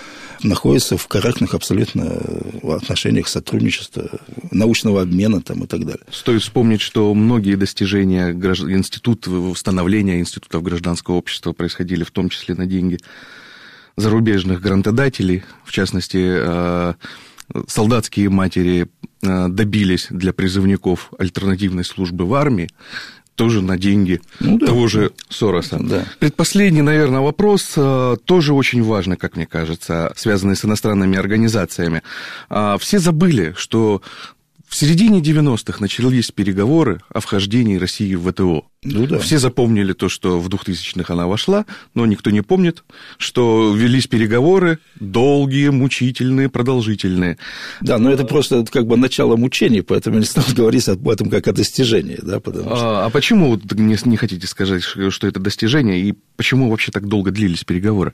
находится 0.44 0.96
в 0.96 1.08
корректных 1.08 1.56
абсолютно 1.56 2.22
отношениях 2.64 3.28
сотрудничества, 3.28 4.10
научного 4.52 5.02
обмена 5.02 5.42
там, 5.42 5.64
и 5.64 5.68
так 5.68 5.86
далее. 5.86 6.06
Стоит 6.12 6.44
вспомнить, 6.44 6.82
что 6.82 7.12
многие 7.16 7.56
достижения 7.56 8.32
института, 8.32 9.32
восстановления 9.32 10.20
институтов 10.20 10.62
гражданского 10.62 11.16
общества 11.16 11.52
происходили 11.52 12.04
в 12.04 12.12
том 12.12 12.30
числе 12.30 12.54
на 12.54 12.68
деньги 12.68 13.00
зарубежных 13.96 14.62
грантодателей, 14.62 15.44
в 15.66 15.72
частности, 15.72 16.20
э, 16.22 16.94
солдатские 17.68 18.30
матери 18.30 18.88
э, 19.22 19.48
добились 19.50 20.08
для 20.10 20.32
призывников 20.32 21.12
альтернативной 21.18 21.84
службы 21.84 22.26
в 22.26 22.34
армии, 22.34 22.70
тоже 23.40 23.62
на 23.62 23.78
деньги 23.78 24.20
ну, 24.42 24.58
да. 24.58 24.66
того 24.66 24.90
же 24.90 25.14
Сороса. 25.30 25.78
Да. 25.80 26.04
Предпоследний, 26.20 26.82
наверное, 26.82 27.22
вопрос 27.22 27.72
э, 27.78 28.18
тоже 28.26 28.54
очень 28.54 28.84
важный, 28.84 29.16
как 29.16 29.38
мне 29.38 29.46
кажется, 29.46 30.12
связанный 30.18 30.58
с 30.58 30.66
иностранными 30.66 31.18
организациями. 31.18 32.04
А, 32.50 32.78
все 32.78 33.00
забыли, 33.00 33.54
что 33.56 34.02
в 34.70 34.76
середине 34.76 35.20
90-х 35.20 35.80
начались 35.82 36.30
переговоры 36.30 37.02
о 37.12 37.22
вхождении 37.22 37.78
России 37.78 38.14
в 38.14 38.30
ВТО. 38.32 38.66
Ну, 38.84 39.08
да. 39.08 39.18
Все 39.18 39.40
запомнили 39.40 39.94
то, 39.94 40.10
что 40.10 40.40
в 40.40 40.48
2000-х 40.48 41.12
она 41.12 41.26
вошла, 41.26 41.66
но 41.96 42.06
никто 42.06 42.30
не 42.30 42.42
помнит, 42.42 42.84
что 43.18 43.74
велись 43.76 44.06
переговоры 44.06 44.78
долгие, 45.00 45.70
мучительные, 45.70 46.50
продолжительные. 46.50 47.40
Да, 47.82 47.98
но 47.98 48.12
это 48.12 48.26
просто 48.26 48.64
как 48.72 48.86
бы 48.86 48.96
начало 48.96 49.36
мучений, 49.36 49.82
поэтому 49.82 50.20
не 50.20 50.26
стану 50.26 50.48
говорить 50.56 50.88
об 50.88 51.10
этом 51.10 51.32
как 51.32 51.48
о 51.48 51.52
достижении. 51.52 52.20
Да, 52.22 52.40
потому 52.40 52.76
что... 52.76 53.02
а, 53.02 53.06
а 53.08 53.10
почему 53.10 53.60
не, 53.72 53.98
не 54.06 54.18
хотите 54.18 54.46
сказать, 54.46 54.84
что 54.84 55.28
это 55.28 55.40
достижение, 55.40 56.00
и 56.00 56.14
почему 56.38 56.70
вообще 56.70 56.92
так 56.92 57.08
долго 57.08 57.32
длились 57.32 57.64
переговоры? 57.64 58.14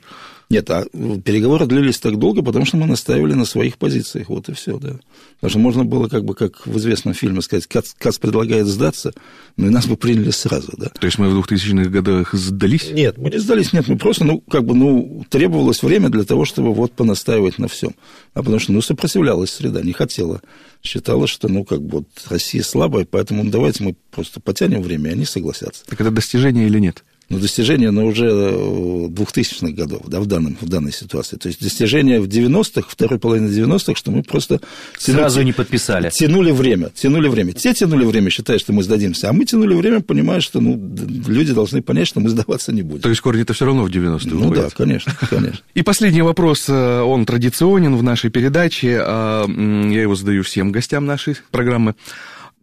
Нет, 0.50 0.70
а 0.70 0.86
переговоры 1.24 1.66
длились 1.66 2.00
так 2.00 2.18
долго, 2.18 2.43
потому 2.43 2.66
что 2.66 2.78
мы 2.78 2.86
настаивали 2.86 3.34
на 3.34 3.46
своих 3.46 3.78
позициях, 3.78 4.30
вот 4.30 4.48
и 4.50 4.54
все, 4.54 4.78
да. 4.78 5.00
Потому 5.36 5.50
что 5.50 5.60
можно 5.60 5.86
было, 5.86 6.08
как 6.08 6.24
бы, 6.24 6.36
как 6.36 6.68
в 6.68 6.78
известном 6.78 7.14
фильме 7.14 7.41
сказать, 7.41 7.66
Кац, 7.68 7.93
Кац 7.98 8.18
предлагает 8.20 8.68
сдаться, 8.68 9.14
но 9.58 9.68
и 9.68 9.70
нас 9.70 9.88
бы 9.88 9.98
приняли 9.98 10.30
сразу, 10.30 10.72
да. 10.78 10.89
То 10.89 11.06
есть 11.06 11.18
мы 11.18 11.30
в 11.30 11.39
2000-х 11.39 11.89
годах 11.89 12.34
сдались? 12.34 12.91
Нет, 12.91 13.18
мы 13.18 13.32
не 13.32 13.39
сдались, 13.39 13.74
нет, 13.74 13.88
мы 13.88 13.98
просто, 13.98 14.24
ну, 14.24 14.39
как 14.39 14.66
бы, 14.66 14.76
ну, 14.76 15.26
требовалось 15.30 15.82
время 15.82 16.10
для 16.10 16.24
того, 16.24 16.46
чтобы 16.46 16.74
вот 16.74 16.91
понастаивать 16.91 17.58
на 17.58 17.68
всем. 17.68 17.96
А 18.34 18.39
потому 18.39 18.60
что, 18.60 18.72
ну, 18.72 18.82
сопротивлялась 18.82 19.52
среда, 19.52 19.82
не 19.82 19.93
хотела. 19.93 20.41
Считала, 20.84 21.26
что, 21.26 21.48
ну, 21.48 21.64
как 21.64 21.82
бы, 21.82 22.00
вот 22.00 22.08
Россия 22.30 22.62
слабая, 22.62 23.08
поэтому 23.10 23.43
ну, 23.43 23.50
давайте 23.50 23.84
мы 23.84 23.96
просто 24.12 24.39
потянем 24.39 24.82
время, 24.82 25.10
и 25.10 25.14
они 25.14 25.26
согласятся. 25.26 25.86
Так 25.86 26.00
это 26.00 26.12
достижение 26.12 26.68
или 26.68 26.80
нет? 26.80 27.04
Ну, 27.30 27.40
достижения, 27.40 27.92
но 27.92 28.06
уже 28.06 28.26
2000-х 28.26 29.72
годов, 29.72 30.04
да, 30.08 30.20
в, 30.20 30.28
данном, 30.28 30.58
в 30.62 30.70
данной 30.70 30.92
ситуации. 30.92 31.38
То 31.38 31.48
есть 31.48 31.62
достижения 31.62 32.20
в 32.20 32.28
90-х, 32.28 32.88
второй 32.88 33.20
половине 33.20 33.48
90-х, 33.48 33.96
что 33.96 34.12
мы 34.12 34.22
просто... 34.24 34.60
Тянули, 35.00 35.22
Сразу 35.22 35.42
не 35.42 35.54
подписали. 35.54 36.10
Тянули 36.10 36.52
время, 36.52 36.92
тянули 36.94 37.28
время. 37.28 37.54
Те 37.54 37.74
тянули 37.74 38.06
время, 38.06 38.30
считая, 38.30 38.60
что 38.60 38.74
мы 38.74 38.84
сдадимся, 38.84 39.30
а 39.30 39.34
мы 39.34 39.46
тянули 39.46 39.74
время, 39.74 40.02
понимая, 40.02 40.40
что 40.42 40.60
ну, 40.62 40.80
люди 41.28 41.54
должны 41.54 41.82
понять, 41.82 42.08
что 42.08 42.20
мы 42.20 42.30
сдаваться 42.30 42.72
не 42.72 42.84
будем. 42.84 43.02
То 43.02 43.10
есть 43.10 43.22
корни 43.22 43.42
это 43.42 43.54
все 43.54 43.66
равно 43.66 43.84
в 43.84 43.90
90-е 43.90 44.32
Ну 44.34 44.46
уходит. 44.46 44.64
да, 44.64 44.70
конечно, 44.70 45.14
конечно. 45.30 45.60
И 45.74 45.82
последний 45.82 46.22
вопрос, 46.22 46.66
э, 46.70 47.02
он 47.02 47.26
традиционен 47.26 47.96
в 47.96 48.04
нашей 48.04 48.30
передаче, 48.30 49.00
а, 49.02 49.46
я 49.48 50.02
его 50.02 50.16
задаю 50.16 50.44
всем 50.44 50.72
гостям 50.72 51.06
нашей 51.06 51.38
программы. 51.52 51.96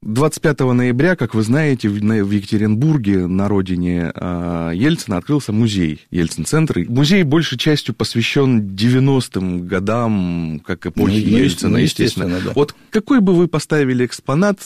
25 0.02 0.60
ноября, 0.60 1.14
как 1.14 1.32
вы 1.34 1.44
знаете, 1.44 1.88
в 1.88 1.94
Екатеринбурге, 2.30 3.28
на 3.28 3.46
родине 3.46 4.10
а, 4.14 4.72
Ельцина, 4.72 5.18
открылся 5.18 5.52
музей 5.52 6.00
Ельцин-центр. 6.10 6.84
Музей 6.88 7.22
большей 7.22 7.56
частью 7.56 7.94
посвящен 7.94 8.74
90-м 8.74 9.66
годам, 9.68 10.60
как 10.66 10.86
эпохи 10.86 11.24
ну, 11.24 11.38
Ельцина, 11.38 11.76
естественно. 11.76 12.24
естественно 12.24 12.40
да. 12.44 12.52
Вот 12.56 12.74
какой 12.90 13.20
бы 13.20 13.32
вы 13.32 13.46
поставили 13.46 14.04
экспонат, 14.04 14.58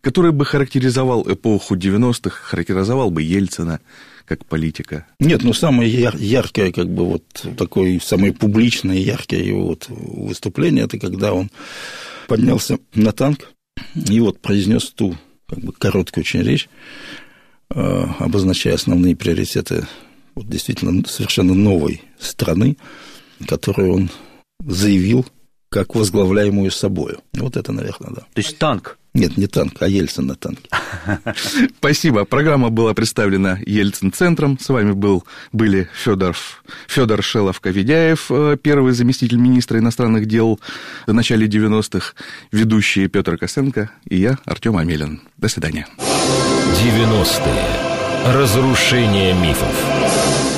который 0.00 0.32
бы 0.32 0.46
характеризовал 0.46 1.30
эпоху 1.30 1.76
90-х, 1.76 2.30
характеризовал 2.30 3.10
бы 3.10 3.22
Ельцина? 3.22 3.80
как 4.24 4.46
политика? 4.46 5.04
Нет, 5.18 5.42
ну 5.42 5.52
самое 5.52 5.90
яр- 5.90 6.16
яркое, 6.16 6.72
как 6.72 6.88
бы 6.88 7.04
вот 7.04 7.24
такое, 7.58 8.00
самое 8.00 8.32
публичное 8.32 8.96
яркое 8.96 9.42
его 9.42 9.66
вот 9.66 9.86
выступление, 9.88 10.84
это 10.84 10.98
когда 10.98 11.34
он 11.34 11.50
поднялся 12.28 12.78
на 12.94 13.12
танк, 13.12 13.48
и 13.94 14.20
вот 14.20 14.40
произнес 14.40 14.90
ту 14.90 15.16
как 15.48 15.58
бы, 15.60 15.72
короткую 15.72 16.22
очень 16.22 16.42
речь, 16.42 16.68
э, 17.70 18.04
обозначая 18.18 18.74
основные 18.74 19.16
приоритеты 19.16 19.86
вот, 20.34 20.48
действительно 20.48 21.06
совершенно 21.06 21.54
новой 21.54 22.02
страны, 22.18 22.76
которую 23.46 23.92
он 23.92 24.10
заявил 24.64 25.26
как 25.68 25.94
возглавляемую 25.94 26.70
собою. 26.70 27.20
Вот 27.32 27.56
это, 27.56 27.72
наверное, 27.72 28.10
да. 28.10 28.20
То 28.20 28.38
есть 28.38 28.58
танк? 28.58 28.98
Нет, 29.14 29.36
не 29.36 29.46
танк, 29.46 29.74
а 29.80 29.88
Ельцин 29.88 30.26
на 30.26 30.36
танке. 30.36 30.70
Спасибо. 31.78 32.24
Программа 32.24 32.70
была 32.70 32.94
представлена 32.94 33.58
Ельцин-центром. 33.66 34.58
С 34.58 34.70
вами 34.70 34.92
был, 34.92 35.24
были 35.52 35.90
Федор, 35.94 36.34
Федор 36.88 37.20
Шелов-Коведяев, 37.20 38.30
э, 38.30 38.56
первый 38.56 38.92
заместитель 38.92 39.36
министра 39.36 39.78
иностранных 39.78 40.24
дел 40.24 40.58
в 41.06 41.12
начале 41.12 41.46
90-х, 41.46 42.14
ведущий 42.52 43.06
Петр 43.08 43.36
Косенко 43.36 43.90
и 44.08 44.16
я, 44.16 44.38
Артем 44.46 44.78
Амелин. 44.78 45.20
До 45.36 45.48
свидания. 45.48 45.86
90-е. 45.98 48.32
Разрушение 48.32 49.34
мифов. 49.34 50.51